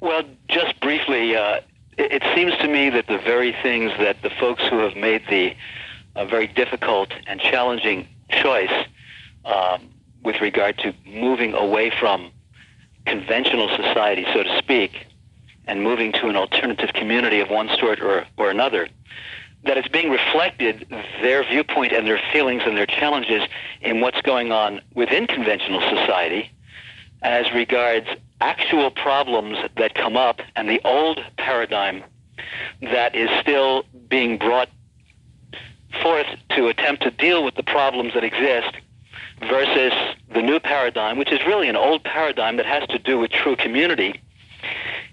Well, 0.00 0.22
just 0.48 0.78
briefly, 0.80 1.36
uh, 1.36 1.60
it, 1.96 2.12
it, 2.12 2.22
seems 2.34 2.56
to 2.58 2.68
me 2.68 2.90
that 2.90 3.06
the 3.06 3.18
very 3.18 3.56
things 3.62 3.92
that 3.98 4.22
the 4.22 4.30
folks 4.30 4.62
who 4.68 4.78
have 4.78 4.96
made 4.96 5.22
the 5.28 5.54
uh, 6.16 6.24
very 6.24 6.46
difficult 6.46 7.10
and 7.26 7.40
challenging 7.40 8.08
choice 8.30 8.86
um, 9.44 9.88
with 10.22 10.40
regard 10.40 10.76
to 10.78 10.94
moving 11.06 11.54
away 11.54 11.90
from 11.98 12.30
conventional 13.06 13.68
society, 13.68 14.26
so 14.32 14.42
to 14.42 14.58
speak, 14.58 15.06
and 15.70 15.84
moving 15.84 16.10
to 16.10 16.26
an 16.26 16.34
alternative 16.34 16.92
community 16.94 17.38
of 17.38 17.48
one 17.48 17.68
sort 17.78 18.00
or, 18.00 18.26
or 18.36 18.50
another, 18.50 18.88
that 19.62 19.78
it's 19.78 19.86
being 19.86 20.10
reflected, 20.10 20.84
their 21.22 21.44
viewpoint 21.44 21.92
and 21.92 22.08
their 22.08 22.20
feelings 22.32 22.62
and 22.66 22.76
their 22.76 22.86
challenges 22.86 23.42
in 23.80 24.00
what's 24.00 24.20
going 24.22 24.50
on 24.50 24.80
within 24.96 25.28
conventional 25.28 25.80
society 25.82 26.50
as 27.22 27.46
regards 27.52 28.08
actual 28.40 28.90
problems 28.90 29.58
that 29.76 29.94
come 29.94 30.16
up 30.16 30.40
and 30.56 30.68
the 30.68 30.80
old 30.84 31.20
paradigm 31.38 32.02
that 32.82 33.14
is 33.14 33.30
still 33.40 33.84
being 34.08 34.38
brought 34.38 34.68
forth 36.02 36.26
to 36.48 36.66
attempt 36.66 37.04
to 37.04 37.12
deal 37.12 37.44
with 37.44 37.54
the 37.54 37.62
problems 37.62 38.12
that 38.14 38.24
exist 38.24 38.74
versus 39.38 39.92
the 40.34 40.42
new 40.42 40.58
paradigm, 40.58 41.16
which 41.16 41.30
is 41.30 41.38
really 41.46 41.68
an 41.68 41.76
old 41.76 42.02
paradigm 42.02 42.56
that 42.56 42.66
has 42.66 42.88
to 42.88 42.98
do 42.98 43.20
with 43.20 43.30
true 43.30 43.54
community. 43.54 44.20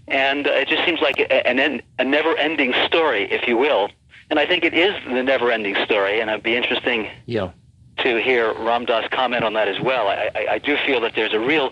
And 0.07 0.47
uh, 0.47 0.51
it 0.51 0.67
just 0.67 0.85
seems 0.85 1.01
like 1.01 1.19
a, 1.19 1.47
an, 1.47 1.81
a 1.99 2.03
never-ending 2.03 2.73
story, 2.85 3.23
if 3.31 3.47
you 3.47 3.57
will. 3.57 3.89
And 4.29 4.39
I 4.39 4.45
think 4.45 4.63
it 4.63 4.73
is 4.73 4.93
the 5.05 5.23
never-ending 5.23 5.75
story, 5.85 6.19
and 6.19 6.29
it'd 6.29 6.43
be 6.43 6.55
interesting 6.55 7.09
yeah. 7.25 7.51
to 7.99 8.21
hear 8.21 8.53
Ram 8.53 8.85
Dass 8.85 9.07
comment 9.09 9.43
on 9.43 9.53
that 9.53 9.67
as 9.67 9.79
well. 9.79 10.07
I, 10.07 10.29
I, 10.35 10.47
I 10.51 10.57
do 10.59 10.77
feel 10.85 11.01
that 11.01 11.13
there's 11.15 11.33
a 11.33 11.39
real 11.39 11.71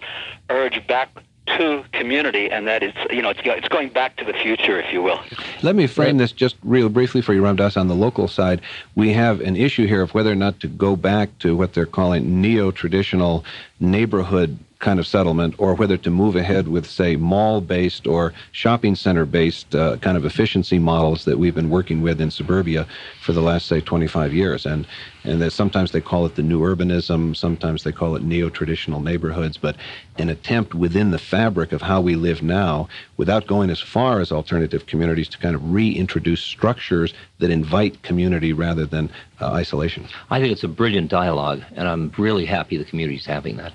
urge 0.49 0.85
back 0.87 1.09
to 1.57 1.83
community, 1.91 2.49
and 2.49 2.67
that 2.67 2.81
it's 2.81 2.97
you 3.11 3.21
know 3.21 3.29
it's 3.29 3.39
it's 3.43 3.67
going 3.67 3.89
back 3.89 4.17
to 4.17 4.25
the 4.25 4.33
future, 4.33 4.79
if 4.79 4.91
you 4.91 5.03
will. 5.03 5.19
Let 5.61 5.75
me 5.75 5.85
frame 5.85 6.17
right. 6.17 6.17
this 6.17 6.31
just 6.31 6.55
real 6.63 6.89
briefly 6.89 7.21
for 7.21 7.33
you, 7.33 7.43
Ram 7.43 7.55
Dass. 7.55 7.77
On 7.77 7.87
the 7.87 7.93
local 7.93 8.27
side, 8.27 8.61
we 8.95 9.13
have 9.13 9.41
an 9.41 9.55
issue 9.55 9.85
here 9.85 10.01
of 10.01 10.13
whether 10.13 10.31
or 10.31 10.35
not 10.35 10.59
to 10.61 10.67
go 10.67 10.95
back 10.95 11.37
to 11.39 11.55
what 11.55 11.73
they're 11.73 11.85
calling 11.85 12.41
neo-traditional 12.41 13.45
neighborhood 13.79 14.57
kind 14.85 14.99
of 14.99 15.07
settlement 15.07 15.55
or 15.57 15.73
whether 15.73 15.97
to 15.97 16.11
move 16.11 16.35
ahead 16.35 16.67
with, 16.67 16.85
say, 16.85 17.15
mall 17.15 17.59
based 17.59 18.05
or 18.05 18.31
shopping 18.51 18.93
center 18.93 19.25
based 19.25 19.73
uh, 19.73 19.97
kind 19.97 20.15
of 20.15 20.25
efficiency 20.25 20.77
models 20.77 21.25
that 21.25 21.39
we've 21.39 21.55
been 21.55 21.71
working 21.71 22.03
with 22.03 22.21
in 22.21 22.29
suburbia 22.29 22.85
for 23.19 23.33
the 23.33 23.41
last, 23.41 23.65
say, 23.65 23.81
25 23.81 24.31
years. 24.31 24.63
And, 24.63 24.85
and 25.23 25.41
that 25.41 25.49
sometimes 25.49 25.91
they 25.91 26.01
call 26.01 26.27
it 26.27 26.35
the 26.35 26.43
new 26.43 26.59
urbanism, 26.59 27.35
sometimes 27.35 27.83
they 27.83 27.91
call 27.91 28.15
it 28.15 28.21
neo 28.21 28.47
traditional 28.47 29.01
neighborhoods, 29.01 29.57
but 29.57 29.75
an 30.19 30.29
attempt 30.29 30.75
within 30.75 31.09
the 31.09 31.17
fabric 31.17 31.71
of 31.71 31.81
how 31.81 31.99
we 31.99 32.15
live 32.15 32.43
now 32.43 32.87
without 33.17 33.47
going 33.47 33.71
as 33.71 33.79
far 33.79 34.19
as 34.19 34.31
alternative 34.31 34.85
communities 34.85 35.29
to 35.29 35.39
kind 35.39 35.55
of 35.55 35.73
reintroduce 35.73 36.41
structures 36.41 37.11
that 37.39 37.49
invite 37.49 38.03
community 38.03 38.53
rather 38.53 38.85
than 38.85 39.09
uh, 39.41 39.51
isolation. 39.51 40.05
I 40.29 40.39
think 40.39 40.51
it's 40.51 40.63
a 40.63 40.67
brilliant 40.67 41.09
dialogue, 41.09 41.63
and 41.75 41.87
I'm 41.87 42.11
really 42.19 42.45
happy 42.45 42.77
the 42.77 42.85
community's 42.85 43.25
having 43.25 43.57
that 43.57 43.73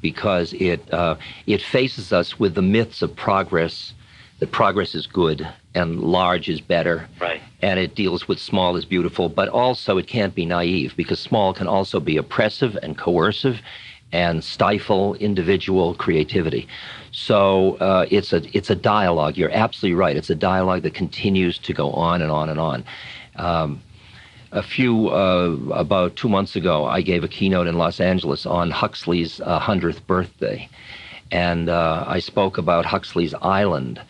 because 0.00 0.52
it 0.54 0.92
uh, 0.92 1.16
it 1.46 1.62
faces 1.62 2.12
us 2.12 2.38
with 2.38 2.54
the 2.54 2.62
myths 2.62 3.02
of 3.02 3.14
progress 3.14 3.92
that 4.40 4.50
progress 4.50 4.94
is 4.94 5.06
good 5.06 5.46
and 5.74 6.00
large 6.00 6.48
is 6.48 6.60
better. 6.60 7.08
Right. 7.20 7.40
And 7.62 7.78
it 7.78 7.94
deals 7.94 8.26
with 8.26 8.40
small 8.40 8.76
is 8.76 8.84
beautiful, 8.84 9.28
but 9.28 9.48
also 9.48 9.98
it 9.98 10.06
can't 10.06 10.34
be 10.34 10.46
naive 10.46 10.94
because 10.96 11.20
small 11.20 11.54
can 11.54 11.68
also 11.68 12.00
be 12.00 12.16
oppressive 12.16 12.76
and 12.82 12.96
coercive 12.96 13.60
and 14.12 14.42
stifle 14.42 15.14
individual 15.16 15.94
creativity. 15.94 16.66
So 17.12 17.76
uh, 17.76 18.06
it's 18.10 18.32
a 18.32 18.42
it's 18.56 18.70
a 18.70 18.74
dialogue. 18.74 19.36
You're 19.36 19.52
absolutely 19.52 19.96
right. 19.96 20.16
It's 20.16 20.30
a 20.30 20.34
dialogue 20.34 20.82
that 20.82 20.94
continues 20.94 21.58
to 21.58 21.72
go 21.72 21.92
on 21.92 22.22
and 22.22 22.32
on 22.32 22.48
and 22.48 22.58
on. 22.58 22.84
Um, 23.36 23.82
a 24.52 24.62
few 24.62 25.08
uh, 25.08 25.56
about 25.72 26.16
two 26.16 26.28
months 26.28 26.56
ago, 26.56 26.84
I 26.84 27.02
gave 27.02 27.22
a 27.22 27.28
keynote 27.28 27.66
in 27.66 27.78
Los 27.78 28.00
Angeles 28.00 28.46
on 28.46 28.70
Huxley's 28.70 29.40
uh, 29.40 29.58
hundredth 29.58 30.06
birthday, 30.06 30.68
and 31.30 31.68
uh, 31.68 32.04
I 32.06 32.18
spoke 32.18 32.58
about 32.58 32.84
Huxley's 32.84 33.34
island 33.42 34.00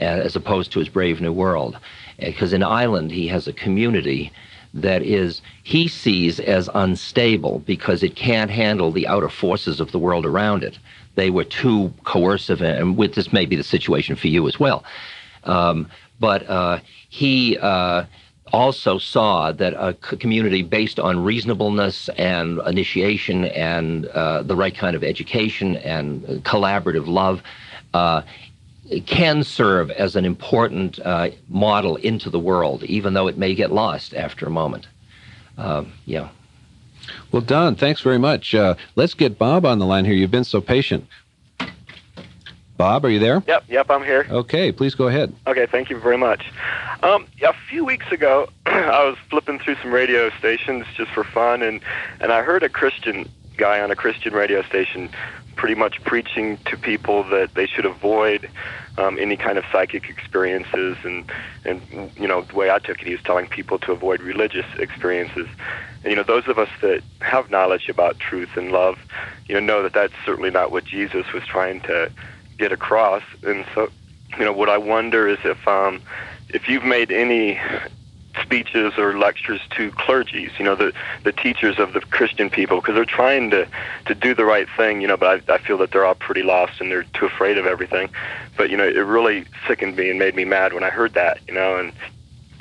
uh, 0.00 0.04
as 0.04 0.36
opposed 0.36 0.72
to 0.72 0.78
his 0.78 0.88
Brave 0.88 1.20
New 1.20 1.32
World, 1.32 1.78
because 2.18 2.52
in 2.52 2.62
Island 2.62 3.10
he 3.10 3.28
has 3.28 3.48
a 3.48 3.52
community 3.52 4.30
that 4.74 5.02
is 5.02 5.40
he 5.62 5.88
sees 5.88 6.38
as 6.38 6.68
unstable 6.74 7.60
because 7.60 8.02
it 8.02 8.14
can't 8.14 8.50
handle 8.50 8.92
the 8.92 9.06
outer 9.06 9.30
forces 9.30 9.80
of 9.80 9.92
the 9.92 9.98
world 9.98 10.26
around 10.26 10.62
it. 10.62 10.78
They 11.14 11.30
were 11.30 11.44
too 11.44 11.92
coercive, 12.04 12.60
and 12.60 12.96
with 12.96 13.14
this 13.14 13.32
may 13.32 13.46
be 13.46 13.56
the 13.56 13.64
situation 13.64 14.16
for 14.16 14.28
you 14.28 14.46
as 14.46 14.60
well. 14.60 14.84
Um, 15.44 15.88
but 16.20 16.48
uh, 16.48 16.80
he 17.08 17.56
uh, 17.58 18.04
also 18.52 18.98
saw 18.98 19.52
that 19.52 19.74
a 19.74 19.94
community 19.94 20.62
based 20.62 20.98
on 20.98 21.22
reasonableness 21.22 22.08
and 22.10 22.60
initiation 22.66 23.44
and 23.46 24.06
uh, 24.06 24.42
the 24.42 24.56
right 24.56 24.74
kind 24.74 24.96
of 24.96 25.04
education 25.04 25.76
and 25.76 26.22
collaborative 26.44 27.06
love 27.06 27.42
uh, 27.94 28.22
can 29.06 29.42
serve 29.44 29.90
as 29.90 30.16
an 30.16 30.24
important 30.24 30.98
uh, 31.00 31.30
model 31.48 31.96
into 31.96 32.30
the 32.30 32.38
world, 32.38 32.82
even 32.84 33.14
though 33.14 33.26
it 33.26 33.36
may 33.36 33.54
get 33.54 33.70
lost 33.70 34.14
after 34.14 34.46
a 34.46 34.50
moment. 34.50 34.86
Um, 35.58 35.92
yeah. 36.06 36.28
Well, 37.32 37.42
Don, 37.42 37.74
thanks 37.74 38.00
very 38.00 38.18
much. 38.18 38.54
Uh, 38.54 38.74
let's 38.96 39.14
get 39.14 39.38
Bob 39.38 39.64
on 39.66 39.78
the 39.78 39.86
line 39.86 40.04
here. 40.04 40.14
You've 40.14 40.30
been 40.30 40.44
so 40.44 40.60
patient. 40.60 41.06
Bob, 42.78 43.04
are 43.04 43.10
you 43.10 43.18
there? 43.18 43.42
Yep, 43.48 43.64
yep, 43.68 43.90
I'm 43.90 44.04
here. 44.04 44.24
Okay, 44.30 44.70
please 44.70 44.94
go 44.94 45.08
ahead. 45.08 45.34
Okay, 45.48 45.66
thank 45.66 45.90
you 45.90 45.98
very 45.98 46.16
much. 46.16 46.52
Um, 47.02 47.26
a 47.42 47.52
few 47.68 47.84
weeks 47.84 48.10
ago, 48.12 48.48
I 48.66 49.04
was 49.04 49.18
flipping 49.28 49.58
through 49.58 49.74
some 49.82 49.90
radio 49.90 50.30
stations 50.38 50.86
just 50.96 51.10
for 51.10 51.24
fun, 51.24 51.60
and, 51.60 51.80
and 52.20 52.32
I 52.32 52.42
heard 52.42 52.62
a 52.62 52.68
Christian 52.68 53.28
guy 53.56 53.80
on 53.80 53.90
a 53.90 53.96
Christian 53.96 54.32
radio 54.32 54.62
station 54.62 55.10
pretty 55.56 55.74
much 55.74 56.00
preaching 56.04 56.56
to 56.66 56.76
people 56.76 57.24
that 57.24 57.52
they 57.54 57.66
should 57.66 57.84
avoid 57.84 58.48
um, 58.96 59.18
any 59.18 59.36
kind 59.36 59.58
of 59.58 59.64
psychic 59.72 60.08
experiences, 60.08 60.96
and 61.02 61.30
and 61.64 61.82
you 62.16 62.28
know 62.28 62.42
the 62.42 62.54
way 62.54 62.70
I 62.70 62.78
took 62.78 63.00
it, 63.00 63.08
he 63.08 63.12
was 63.12 63.22
telling 63.22 63.48
people 63.48 63.80
to 63.80 63.92
avoid 63.92 64.20
religious 64.20 64.66
experiences. 64.78 65.48
And 66.04 66.12
you 66.12 66.16
know 66.16 66.22
those 66.22 66.46
of 66.46 66.60
us 66.60 66.68
that 66.80 67.02
have 67.22 67.50
knowledge 67.50 67.88
about 67.88 68.20
truth 68.20 68.56
and 68.56 68.70
love, 68.70 69.00
you 69.48 69.54
know 69.54 69.60
know 69.60 69.82
that 69.82 69.94
that's 69.94 70.14
certainly 70.24 70.50
not 70.50 70.70
what 70.70 70.84
Jesus 70.84 71.32
was 71.32 71.44
trying 71.44 71.80
to 71.82 72.12
get 72.58 72.72
across. 72.72 73.22
And 73.42 73.64
so, 73.74 73.90
you 74.38 74.44
know, 74.44 74.52
what 74.52 74.68
I 74.68 74.78
wonder 74.78 75.28
is 75.28 75.38
if 75.44 75.66
um, 75.66 76.02
if 76.48 76.68
you've 76.68 76.84
made 76.84 77.10
any 77.10 77.60
speeches 78.42 78.92
or 78.96 79.18
lectures 79.18 79.60
to 79.70 79.90
clergies, 79.92 80.56
you 80.58 80.64
know, 80.64 80.74
the 80.74 80.92
the 81.24 81.32
teachers 81.32 81.78
of 81.78 81.92
the 81.92 82.00
Christian 82.00 82.50
people, 82.50 82.80
because 82.80 82.94
they're 82.94 83.04
trying 83.04 83.50
to 83.50 83.66
to 84.06 84.14
do 84.14 84.34
the 84.34 84.44
right 84.44 84.68
thing, 84.76 85.00
you 85.00 85.08
know. 85.08 85.16
But 85.16 85.48
I, 85.48 85.54
I 85.54 85.58
feel 85.58 85.78
that 85.78 85.90
they're 85.90 86.04
all 86.04 86.14
pretty 86.14 86.42
lost 86.42 86.80
and 86.80 86.90
they're 86.90 87.04
too 87.14 87.26
afraid 87.26 87.58
of 87.58 87.66
everything. 87.66 88.10
But 88.56 88.70
you 88.70 88.76
know, 88.76 88.86
it 88.86 88.98
really 88.98 89.44
sickened 89.66 89.96
me 89.96 90.10
and 90.10 90.18
made 90.18 90.34
me 90.34 90.44
mad 90.44 90.72
when 90.72 90.84
I 90.84 90.90
heard 90.90 91.14
that, 91.14 91.40
you 91.46 91.54
know. 91.54 91.76
And 91.76 91.92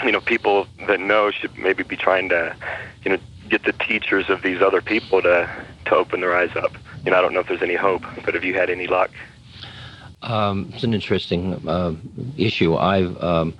you 0.03 0.11
know, 0.11 0.21
people 0.21 0.67
that 0.87 0.99
know 0.99 1.31
should 1.31 1.57
maybe 1.57 1.83
be 1.83 1.97
trying 1.97 2.29
to, 2.29 2.55
you 3.03 3.11
know, 3.11 3.17
get 3.49 3.63
the 3.63 3.73
teachers 3.73 4.29
of 4.29 4.41
these 4.41 4.61
other 4.61 4.81
people 4.81 5.21
to 5.21 5.49
to 5.85 5.95
open 5.95 6.21
their 6.21 6.35
eyes 6.35 6.55
up. 6.55 6.73
You 7.05 7.11
know, 7.11 7.17
I 7.17 7.21
don't 7.21 7.33
know 7.33 7.39
if 7.39 7.47
there's 7.47 7.61
any 7.61 7.75
hope, 7.75 8.03
but 8.25 8.33
have 8.33 8.43
you 8.43 8.53
had 8.53 8.69
any 8.69 8.87
luck? 8.87 9.11
Um, 10.21 10.71
it's 10.73 10.83
an 10.83 10.93
interesting 10.93 11.53
uh, 11.67 11.93
issue. 12.37 12.75
I've 12.75 13.21
um, 13.21 13.53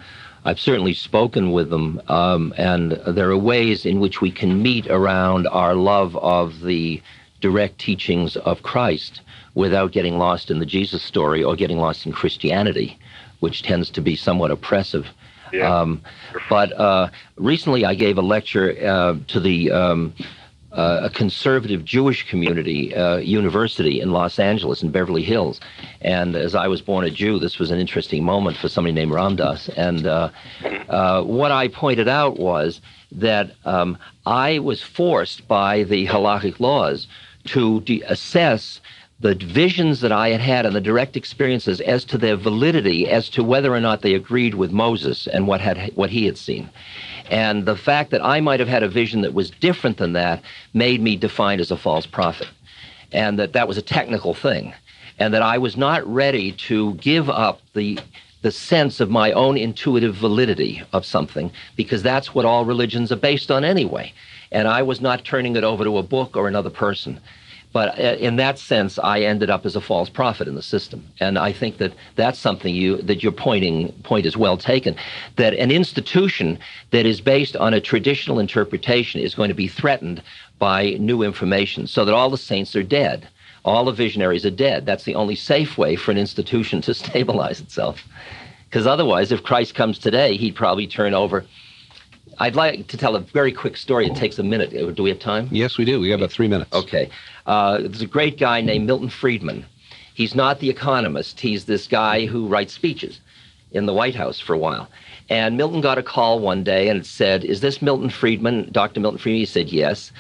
I've 0.46 0.60
certainly 0.60 0.94
spoken 0.94 1.52
with 1.52 1.70
them, 1.70 2.02
um, 2.08 2.54
and 2.58 2.94
there 3.06 3.30
are 3.32 3.38
ways 3.38 3.86
in 3.86 4.00
which 4.00 4.22
we 4.22 4.32
can 4.32 4.62
meet 4.62 4.88
around 4.88 5.46
our 5.48 5.76
love 5.76 6.16
of 6.16 6.62
the 6.62 7.02
direct 7.42 7.80
teachings 7.80 8.38
of 8.38 8.64
Christ 8.64 9.22
without 9.56 9.92
getting 9.92 10.18
lost 10.18 10.50
in 10.50 10.60
the 10.60 10.66
Jesus 10.66 11.04
story 11.04 11.44
or 11.44 11.56
getting 11.56 11.78
lost 11.78 12.06
in 12.06 12.12
Christianity, 12.12 12.98
which 13.40 13.62
tends 13.62 13.90
to 13.92 14.02
be 14.02 14.16
somewhat 14.16 14.52
oppressive. 14.52 15.08
Yeah. 15.52 15.80
Um, 15.80 16.02
but 16.50 16.72
uh, 16.74 17.10
recently, 17.36 17.86
I 17.86 17.96
gave 17.96 18.18
a 18.18 18.22
lecture 18.22 18.76
uh, 18.86 19.16
to 19.28 19.40
the 19.40 19.72
um, 19.72 20.14
uh, 20.78 21.02
a 21.04 21.10
conservative 21.10 21.84
Jewish 21.84 22.30
community 22.30 22.96
uh, 22.96 23.18
university 23.18 24.00
in 24.00 24.12
Los 24.12 24.40
Angeles 24.40 24.84
in 24.84 24.92
Beverly 24.92 25.24
Hills. 25.24 25.60
And 26.02 26.36
as 26.36 26.54
I 26.56 26.68
was 26.68 26.82
born 26.82 27.04
a 27.04 27.10
Jew, 27.10 27.40
this 27.40 27.58
was 27.60 27.72
an 27.72 27.80
interesting 27.80 28.24
moment 28.24 28.58
for 28.58 28.70
somebody 28.70 28.94
named 28.94 29.12
Ram 29.12 29.36
Dass. 29.36 29.70
And 29.70 30.06
uh, 30.06 30.30
uh, 30.88 31.24
what 31.24 31.52
I 31.52 31.68
pointed 31.68 32.08
out 32.08 32.40
was 32.40 32.80
that 33.12 33.56
um, 33.66 33.98
I 34.26 34.60
was 34.60 34.84
forced 34.84 35.48
by 35.48 35.84
the 35.84 36.06
halakhic 36.08 36.60
laws 36.60 37.08
to 37.46 37.82
de- 37.82 38.02
assess 38.02 38.80
the 39.20 39.34
visions 39.34 40.02
that 40.02 40.12
I 40.12 40.30
had 40.30 40.42
had 40.42 40.66
and 40.66 40.76
the 40.76 40.82
direct 40.82 41.18
experiences 41.18 41.82
as 41.82 42.06
to 42.06 42.18
their 42.18 42.36
validity, 42.36 43.08
as 43.10 43.30
to 43.30 43.44
whether 43.44 43.74
or 43.74 43.80
not 43.80 44.02
they 44.02 44.14
agreed 44.14 44.54
with 44.54 44.72
Moses 44.72 45.28
and 45.28 45.48
what 45.48 45.60
had 45.60 45.92
what 45.96 46.12
he 46.12 46.26
had 46.26 46.38
seen. 46.38 46.70
And 47.32 47.66
the 47.66 47.76
fact 47.76 48.12
that 48.12 48.24
I 48.24 48.42
might 48.42 48.60
have 48.60 48.70
had 48.70 48.84
a 48.84 48.90
vision 48.90 49.22
that 49.22 49.34
was 49.34 49.50
different 49.50 49.98
than 49.98 50.14
that 50.14 50.44
made 50.74 51.02
me 51.02 51.16
defined 51.16 51.62
as 51.62 51.72
a 51.72 51.78
false 51.78 52.06
prophet. 52.06 52.50
And 53.12 53.40
that 53.40 53.54
that 53.54 53.68
was 53.68 53.78
a 53.78 53.82
technical 53.82 54.34
thing. 54.34 54.74
And 55.18 55.34
that 55.34 55.42
I 55.42 55.58
was 55.58 55.76
not 55.76 56.06
ready 56.06 56.52
to 56.52 56.94
give 56.96 57.30
up 57.30 57.62
the 57.74 58.00
the 58.44 58.52
sense 58.52 59.00
of 59.00 59.10
my 59.10 59.32
own 59.32 59.58
intuitive 59.58 60.14
validity 60.14 60.84
of 60.94 61.04
something 61.04 61.52
because 61.76 62.04
that's 62.04 62.36
what 62.36 62.46
all 62.46 62.66
religions 62.66 63.12
are 63.12 63.18
based 63.18 63.50
on 63.50 63.66
anyway. 63.66 64.14
And 64.52 64.68
I 64.68 64.84
was 64.84 65.02
not 65.02 65.26
turning 65.26 65.56
it 65.56 65.64
over 65.64 65.84
to 65.84 65.98
a 65.98 66.04
book 66.04 66.38
or 66.38 66.48
another 66.48 66.70
person. 66.70 67.20
But 67.74 68.00
uh, 68.00 68.16
in 68.20 68.38
that 68.38 68.58
sense, 68.58 68.98
I 68.98 69.22
ended 69.22 69.50
up 69.50 69.66
as 69.66 69.76
a 69.76 69.82
false 69.82 70.10
prophet 70.10 70.48
in 70.48 70.56
the 70.56 70.62
system, 70.62 71.06
and 71.20 71.38
I 71.38 71.52
think 71.52 71.78
that 71.78 71.94
that's 72.16 72.40
something 72.40 72.74
you 72.74 72.98
that 73.04 73.22
your 73.22 73.32
pointing 73.32 73.92
point 74.04 74.26
is 74.26 74.38
well 74.38 74.58
taken. 74.58 74.96
That 75.36 75.54
an 75.54 75.72
institution 75.72 76.60
that 76.92 77.06
is 77.06 77.22
based 77.22 77.56
on 77.56 77.74
a 77.74 77.82
traditional 77.82 78.40
interpretation 78.40 79.22
is 79.22 79.36
going 79.36 79.50
to 79.50 79.54
be 79.54 79.68
threatened 79.68 80.24
by 80.60 80.92
new 81.00 81.24
information, 81.24 81.88
so 81.88 82.06
that 82.06 82.14
all 82.14 82.30
the 82.30 82.38
saints 82.38 82.76
are 82.76 82.84
dead, 82.84 83.28
all 83.66 83.86
the 83.86 83.92
visionaries 83.92 84.46
are 84.46 84.52
dead. 84.52 84.86
That's 84.86 85.04
the 85.04 85.16
only 85.16 85.36
safe 85.36 85.78
way 85.78 85.96
for 85.96 86.12
an 86.12 86.18
institution 86.18 86.82
to 86.88 86.94
stabilize 86.94 87.60
itself. 87.60 88.04
Because 88.70 88.88
otherwise, 88.88 89.32
if 89.32 89.44
Christ 89.44 89.76
comes 89.76 90.00
today, 90.00 90.36
he'd 90.36 90.56
probably 90.56 90.88
turn 90.88 91.14
over 91.14 91.46
I'd 92.40 92.56
like 92.56 92.88
to 92.88 92.98
tell 92.98 93.16
a 93.16 93.20
very 93.20 93.52
quick 93.52 93.78
story. 93.78 94.06
It 94.06 94.16
takes 94.16 94.38
a 94.38 94.44
minute. 94.44 94.74
Uh, 94.74 94.92
do 94.92 95.04
we 95.04 95.10
have 95.10 95.20
time? 95.20 95.50
Yes, 95.52 95.78
we 95.78 95.86
do. 95.86 96.00
We 96.00 96.10
have 96.12 96.20
about 96.20 96.32
three 96.32 96.48
minutes. 96.48 96.72
Okay. 96.74 97.10
Uh, 97.46 97.80
there's 97.80 98.02
a 98.02 98.08
great 98.08 98.38
guy 98.38 98.62
named 98.62 98.86
Milton 98.86 99.10
Friedman. 99.10 99.66
He's 100.14 100.36
not 100.36 100.60
the 100.60 100.70
economist. 100.70 101.40
He's 101.40 101.66
this 101.66 101.88
guy 101.88 102.26
who 102.26 102.48
writes 102.48 102.74
speeches 102.74 103.20
in 103.72 103.86
the 103.86 103.94
White 103.94 104.16
House 104.16 104.40
for 104.40 104.54
a 104.54 104.58
while. 104.58 104.88
And 105.30 105.58
Milton 105.58 105.82
got 105.82 105.98
a 105.98 106.04
call 106.04 106.40
one 106.40 106.64
day 106.64 106.90
and 106.90 107.02
it 107.02 107.06
said, 107.06 107.44
Is 107.44 107.62
this 107.62 107.82
Milton 107.82 108.10
Friedman, 108.10 108.70
Dr. 108.72 109.00
Milton 109.00 109.20
Friedman? 109.20 109.40
He 109.40 109.46
said, 109.46 109.70
Yes. 109.70 110.12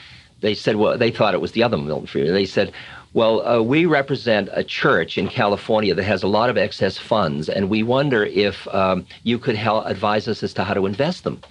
They 0.41 0.53
said, 0.53 0.75
Well, 0.75 0.97
they 0.97 1.11
thought 1.11 1.33
it 1.33 1.41
was 1.41 1.53
the 1.53 1.63
other 1.63 1.77
Milton 1.77 2.07
Friedman. 2.07 2.33
They 2.33 2.45
said, 2.45 2.73
Well, 3.13 3.47
uh, 3.47 3.61
we 3.61 3.85
represent 3.85 4.49
a 4.51 4.63
church 4.63 5.17
in 5.17 5.29
California 5.29 5.93
that 5.95 6.03
has 6.03 6.23
a 6.23 6.27
lot 6.27 6.49
of 6.49 6.57
excess 6.57 6.97
funds, 6.97 7.47
and 7.47 7.69
we 7.69 7.83
wonder 7.83 8.25
if 8.25 8.67
um, 8.67 9.05
you 9.23 9.39
could 9.39 9.55
help 9.55 9.85
advise 9.85 10.27
us 10.27 10.43
as 10.43 10.53
to 10.55 10.63
how 10.63 10.73
to 10.73 10.85
invest 10.85 11.23
them. 11.23 11.41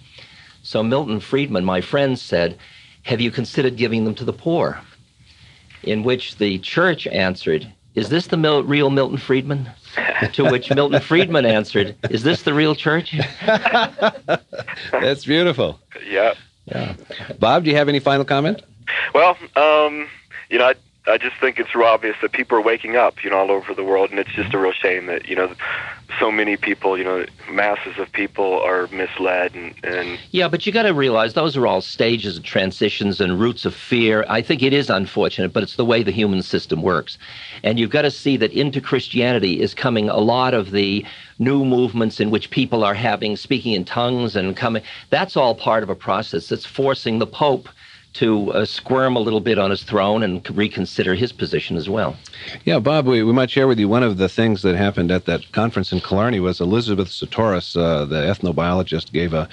So 0.66 0.82
Milton 0.82 1.20
Friedman, 1.20 1.64
my 1.64 1.80
friend, 1.80 2.18
said, 2.18 2.58
Have 3.04 3.20
you 3.20 3.30
considered 3.30 3.76
giving 3.76 4.04
them 4.04 4.16
to 4.16 4.24
the 4.24 4.32
poor? 4.32 4.80
In 5.84 6.02
which 6.02 6.38
the 6.38 6.58
church 6.58 7.06
answered, 7.06 7.72
Is 7.94 8.08
this 8.08 8.26
the 8.26 8.36
Mil- 8.36 8.64
real 8.64 8.90
Milton 8.90 9.16
Friedman? 9.16 9.70
to 10.32 10.44
which 10.50 10.74
Milton 10.74 11.00
Friedman 11.00 11.46
answered, 11.46 11.94
Is 12.10 12.24
this 12.24 12.42
the 12.42 12.52
real 12.52 12.74
church? 12.74 13.14
That's 14.90 15.24
beautiful. 15.24 15.78
Yeah. 16.04 16.34
Yeah. 16.64 16.96
Bob, 17.38 17.62
do 17.62 17.70
you 17.70 17.76
have 17.76 17.88
any 17.88 18.00
final 18.00 18.24
comment? 18.24 18.62
Well, 19.14 19.36
um, 19.54 20.08
you 20.50 20.58
know, 20.58 20.64
I, 20.70 20.74
I 21.08 21.18
just 21.18 21.36
think 21.36 21.58
it's 21.58 21.74
real 21.74 21.86
obvious 21.86 22.16
that 22.20 22.32
people 22.32 22.58
are 22.58 22.62
waking 22.62 22.96
up, 22.96 23.22
you 23.22 23.30
know, 23.30 23.38
all 23.38 23.50
over 23.50 23.74
the 23.74 23.84
world, 23.84 24.10
and 24.10 24.18
it's 24.18 24.32
just 24.32 24.52
a 24.54 24.58
real 24.58 24.72
shame 24.72 25.06
that 25.06 25.28
you 25.28 25.36
know, 25.36 25.54
so 26.18 26.30
many 26.30 26.56
people, 26.56 26.98
you 26.98 27.04
know, 27.04 27.24
masses 27.50 27.98
of 27.98 28.10
people 28.12 28.60
are 28.60 28.86
misled, 28.88 29.54
and, 29.54 29.74
and 29.84 30.18
Yeah, 30.30 30.48
but 30.48 30.66
you 30.66 30.72
got 30.72 30.82
to 30.82 30.94
realize 30.94 31.34
those 31.34 31.56
are 31.56 31.66
all 31.66 31.80
stages 31.80 32.38
of 32.38 32.42
transitions 32.42 33.20
and 33.20 33.38
roots 33.38 33.64
of 33.64 33.74
fear. 33.74 34.24
I 34.28 34.42
think 34.42 34.62
it 34.62 34.72
is 34.72 34.90
unfortunate, 34.90 35.52
but 35.52 35.62
it's 35.62 35.76
the 35.76 35.84
way 35.84 36.02
the 36.02 36.10
human 36.10 36.42
system 36.42 36.82
works. 36.82 37.18
And 37.62 37.78
you've 37.78 37.90
got 37.90 38.02
to 38.02 38.10
see 38.10 38.36
that 38.38 38.52
into 38.52 38.80
Christianity 38.80 39.60
is 39.60 39.74
coming 39.74 40.08
a 40.08 40.18
lot 40.18 40.54
of 40.54 40.70
the 40.70 41.04
new 41.38 41.64
movements 41.64 42.18
in 42.18 42.30
which 42.30 42.50
people 42.50 42.82
are 42.82 42.94
having 42.94 43.36
speaking 43.36 43.72
in 43.72 43.84
tongues 43.84 44.36
and 44.36 44.56
coming. 44.56 44.82
That's 45.10 45.36
all 45.36 45.54
part 45.54 45.82
of 45.82 45.90
a 45.90 45.94
process 45.94 46.48
that's 46.48 46.66
forcing 46.66 47.18
the 47.18 47.26
Pope 47.26 47.68
to 48.16 48.50
uh, 48.52 48.64
squirm 48.64 49.14
a 49.14 49.20
little 49.20 49.40
bit 49.40 49.58
on 49.58 49.70
his 49.70 49.82
throne 49.82 50.22
and 50.22 50.56
reconsider 50.56 51.14
his 51.14 51.32
position 51.32 51.76
as 51.76 51.88
well. 51.88 52.16
Yeah, 52.64 52.78
Bob, 52.78 53.06
we, 53.06 53.22
we 53.22 53.32
might 53.32 53.50
share 53.50 53.68
with 53.68 53.78
you 53.78 53.88
one 53.88 54.02
of 54.02 54.16
the 54.16 54.28
things 54.28 54.62
that 54.62 54.74
happened 54.74 55.10
at 55.10 55.26
that 55.26 55.52
conference 55.52 55.92
in 55.92 56.00
Killarney 56.00 56.40
was 56.40 56.60
Elizabeth 56.60 57.08
Sahtouris, 57.08 57.76
uh, 57.76 58.04
the 58.06 58.16
ethnobiologist, 58.16 59.12
gave 59.12 59.34
a 59.34 59.48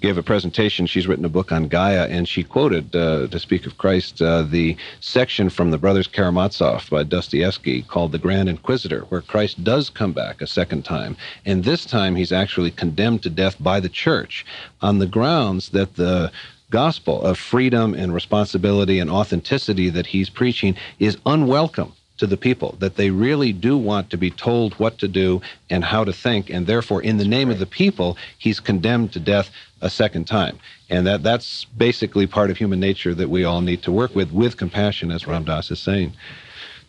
gave 0.00 0.18
a 0.18 0.22
presentation. 0.22 0.86
She's 0.86 1.06
written 1.06 1.24
a 1.24 1.30
book 1.30 1.50
on 1.50 1.66
Gaia, 1.66 2.06
and 2.08 2.28
she 2.28 2.42
quoted, 2.42 2.94
uh, 2.94 3.26
to 3.28 3.38
speak 3.38 3.64
of 3.64 3.78
Christ, 3.78 4.20
uh, 4.20 4.42
the 4.42 4.76
section 5.00 5.48
from 5.48 5.70
the 5.70 5.78
Brothers 5.78 6.06
Karamazov 6.06 6.90
by 6.90 7.04
Dostoevsky 7.04 7.80
called 7.82 8.12
The 8.12 8.18
Grand 8.18 8.50
Inquisitor, 8.50 9.00
where 9.08 9.22
Christ 9.22 9.64
does 9.64 9.88
come 9.88 10.12
back 10.12 10.42
a 10.42 10.46
second 10.46 10.84
time. 10.84 11.16
And 11.46 11.64
this 11.64 11.86
time 11.86 12.16
he's 12.16 12.32
actually 12.32 12.70
condemned 12.70 13.22
to 13.22 13.30
death 13.30 13.56
by 13.58 13.80
the 13.80 13.88
church 13.88 14.44
on 14.82 14.98
the 14.98 15.06
grounds 15.06 15.70
that 15.70 15.96
the 15.96 16.30
gospel 16.74 17.22
of 17.22 17.38
freedom 17.38 17.94
and 17.94 18.12
responsibility 18.12 18.98
and 18.98 19.08
authenticity 19.08 19.88
that 19.90 20.06
he's 20.06 20.28
preaching 20.28 20.74
is 20.98 21.16
unwelcome 21.24 21.92
to 22.16 22.26
the 22.26 22.36
people, 22.36 22.74
that 22.80 22.96
they 22.96 23.10
really 23.10 23.52
do 23.52 23.76
want 23.76 24.10
to 24.10 24.16
be 24.16 24.28
told 24.28 24.74
what 24.74 24.98
to 24.98 25.06
do 25.06 25.40
and 25.70 25.84
how 25.84 26.02
to 26.02 26.12
think, 26.12 26.50
and 26.50 26.66
therefore, 26.66 27.00
in 27.00 27.16
the 27.16 27.24
name 27.36 27.48
of 27.48 27.60
the 27.60 27.66
people, 27.66 28.16
he's 28.38 28.58
condemned 28.58 29.12
to 29.12 29.20
death 29.20 29.50
a 29.82 29.88
second 29.88 30.24
time. 30.24 30.58
And 30.90 31.06
that, 31.06 31.22
that's 31.22 31.64
basically 31.64 32.26
part 32.26 32.50
of 32.50 32.56
human 32.56 32.80
nature 32.80 33.14
that 33.14 33.30
we 33.30 33.44
all 33.44 33.60
need 33.60 33.82
to 33.82 33.92
work 33.92 34.12
with, 34.16 34.32
with 34.32 34.56
compassion, 34.56 35.12
as 35.12 35.28
Ram 35.28 35.44
Dass 35.44 35.70
is 35.70 35.78
saying. 35.78 36.12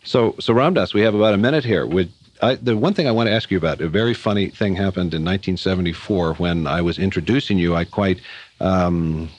So, 0.02 0.34
so 0.40 0.52
Ram 0.52 0.74
Dass, 0.74 0.94
we 0.94 1.02
have 1.02 1.14
about 1.14 1.34
a 1.34 1.38
minute 1.48 1.64
here. 1.64 1.86
Would 1.86 2.10
I, 2.42 2.56
the 2.56 2.76
one 2.76 2.92
thing 2.92 3.06
I 3.06 3.12
want 3.12 3.28
to 3.28 3.32
ask 3.32 3.52
you 3.52 3.58
about, 3.58 3.80
a 3.80 3.88
very 3.88 4.14
funny 4.14 4.48
thing 4.48 4.74
happened 4.74 5.14
in 5.14 5.24
1974 5.24 6.34
when 6.34 6.66
I 6.66 6.82
was 6.82 6.98
introducing 6.98 7.56
you. 7.56 7.76
I 7.76 7.84
quite 7.84 8.20
um, 8.60 9.30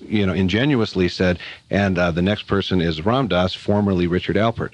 you 0.00 0.26
know, 0.26 0.32
ingenuously 0.32 1.08
said, 1.08 1.38
and 1.70 1.98
uh, 1.98 2.10
the 2.10 2.22
next 2.22 2.44
person 2.44 2.80
is 2.80 3.04
Ram 3.04 3.28
Dass, 3.28 3.54
formerly 3.54 4.06
Richard 4.06 4.36
Alpert. 4.36 4.72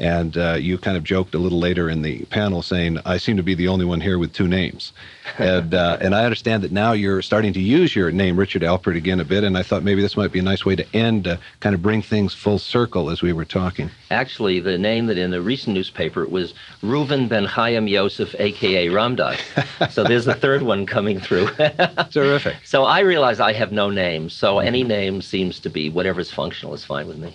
And 0.00 0.38
uh, 0.38 0.54
you 0.54 0.78
kind 0.78 0.96
of 0.96 1.04
joked 1.04 1.34
a 1.34 1.38
little 1.38 1.58
later 1.58 1.90
in 1.90 2.00
the 2.00 2.24
panel 2.26 2.62
saying, 2.62 2.98
I 3.04 3.18
seem 3.18 3.36
to 3.36 3.42
be 3.42 3.54
the 3.54 3.68
only 3.68 3.84
one 3.84 4.00
here 4.00 4.18
with 4.18 4.32
two 4.32 4.48
names. 4.48 4.94
and, 5.38 5.74
uh, 5.74 5.98
and 6.00 6.14
I 6.14 6.24
understand 6.24 6.62
that 6.64 6.72
now 6.72 6.92
you're 6.92 7.20
starting 7.20 7.52
to 7.52 7.60
use 7.60 7.94
your 7.94 8.10
name, 8.10 8.38
Richard 8.38 8.62
Alpert, 8.62 8.96
again 8.96 9.20
a 9.20 9.24
bit. 9.26 9.44
And 9.44 9.58
I 9.58 9.62
thought 9.62 9.82
maybe 9.82 10.00
this 10.00 10.16
might 10.16 10.32
be 10.32 10.38
a 10.38 10.42
nice 10.42 10.64
way 10.64 10.74
to 10.74 10.96
end, 10.96 11.28
uh, 11.28 11.36
kind 11.60 11.74
of 11.74 11.82
bring 11.82 12.00
things 12.00 12.32
full 12.32 12.58
circle 12.58 13.10
as 13.10 13.20
we 13.20 13.34
were 13.34 13.44
talking. 13.44 13.90
Actually, 14.10 14.58
the 14.58 14.78
name 14.78 15.04
that 15.06 15.18
in 15.18 15.30
the 15.30 15.42
recent 15.42 15.74
newspaper 15.74 16.24
was 16.24 16.54
Reuven 16.82 17.28
Ben 17.28 17.44
Chaim 17.44 17.86
Yosef, 17.86 18.34
a.k.a. 18.38 18.88
Ram 18.88 19.16
Dass. 19.16 19.38
so 19.90 20.02
there's 20.02 20.26
a 20.26 20.34
third 20.34 20.62
one 20.62 20.86
coming 20.86 21.20
through. 21.20 21.48
Terrific. 22.10 22.56
So 22.64 22.84
I 22.84 23.00
realize 23.00 23.38
I 23.38 23.52
have 23.52 23.70
no 23.70 23.90
name. 23.90 24.30
So 24.30 24.60
any 24.60 24.82
name 24.82 25.20
seems 25.20 25.60
to 25.60 25.68
be 25.68 25.90
whatever's 25.90 26.32
functional 26.32 26.72
is 26.72 26.86
fine 26.86 27.06
with 27.06 27.18
me. 27.18 27.34